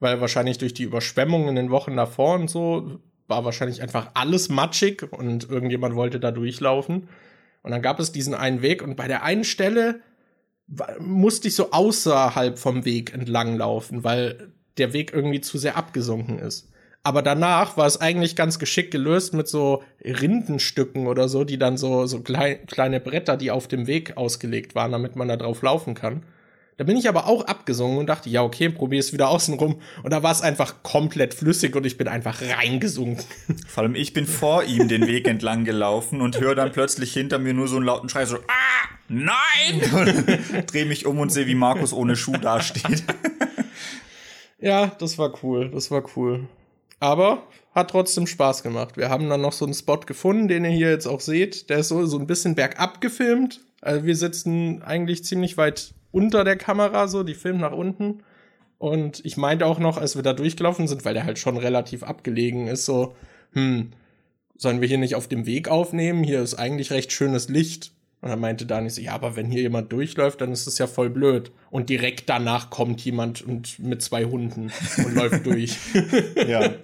[0.00, 4.48] weil wahrscheinlich durch die Überschwemmungen in den Wochen davor und so war wahrscheinlich einfach alles
[4.48, 7.08] matschig und irgendjemand wollte da durchlaufen.
[7.62, 10.00] Und dann gab es diesen einen Weg und bei der einen Stelle
[10.98, 16.38] musste ich so außerhalb vom Weg entlang laufen, weil der Weg irgendwie zu sehr abgesunken
[16.38, 16.70] ist.
[17.02, 21.76] Aber danach war es eigentlich ganz geschickt gelöst mit so Rindenstücken oder so, die dann
[21.76, 25.62] so, so klein, kleine Bretter, die auf dem Weg ausgelegt waren, damit man da drauf
[25.62, 26.22] laufen kann.
[26.78, 29.80] Da bin ich aber auch abgesungen und dachte, ja, okay, probier es wieder außen rum.
[30.04, 33.24] Und da war es einfach komplett flüssig und ich bin einfach reingesunken.
[33.66, 37.40] Vor allem ich bin vor ihm den Weg entlang gelaufen und höre dann plötzlich hinter
[37.40, 40.38] mir nur so einen lauten Schrei, so, ah, nein!
[40.56, 43.02] Und dreh mich um und sehe, wie Markus ohne Schuh dasteht.
[44.60, 46.46] ja, das war cool, das war cool.
[47.00, 47.42] Aber
[47.74, 48.96] hat trotzdem Spaß gemacht.
[48.96, 51.70] Wir haben dann noch so einen Spot gefunden, den ihr hier jetzt auch seht.
[51.70, 53.60] Der ist so, so ein bisschen bergab gefilmt.
[53.80, 58.22] Also wir sitzen eigentlich ziemlich weit unter der Kamera, so, die filmt nach unten.
[58.78, 62.02] Und ich meinte auch noch, als wir da durchgelaufen sind, weil der halt schon relativ
[62.02, 63.14] abgelegen ist, so,
[63.52, 63.90] hm,
[64.56, 66.22] sollen wir hier nicht auf dem Weg aufnehmen?
[66.24, 67.92] Hier ist eigentlich recht schönes Licht.
[68.20, 70.88] Und dann meinte Dani so, ja, aber wenn hier jemand durchläuft, dann ist das ja
[70.88, 71.52] voll blöd.
[71.70, 75.76] Und direkt danach kommt jemand und mit zwei Hunden und läuft durch.
[76.46, 76.74] ja.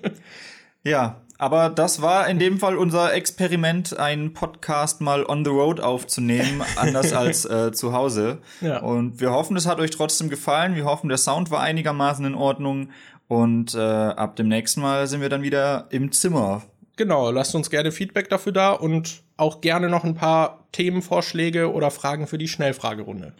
[0.84, 5.80] Ja, aber das war in dem Fall unser Experiment, einen Podcast mal on the road
[5.80, 8.38] aufzunehmen, anders als äh, zu Hause.
[8.60, 8.80] Ja.
[8.80, 10.76] Und wir hoffen, es hat euch trotzdem gefallen.
[10.76, 12.90] Wir hoffen, der Sound war einigermaßen in Ordnung.
[13.26, 16.62] Und äh, ab dem nächsten Mal sind wir dann wieder im Zimmer.
[16.96, 21.90] Genau, lasst uns gerne Feedback dafür da und auch gerne noch ein paar Themenvorschläge oder
[21.90, 23.34] Fragen für die Schnellfragerunde.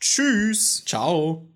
[0.00, 0.84] Tschüss.
[0.84, 1.46] Ciao.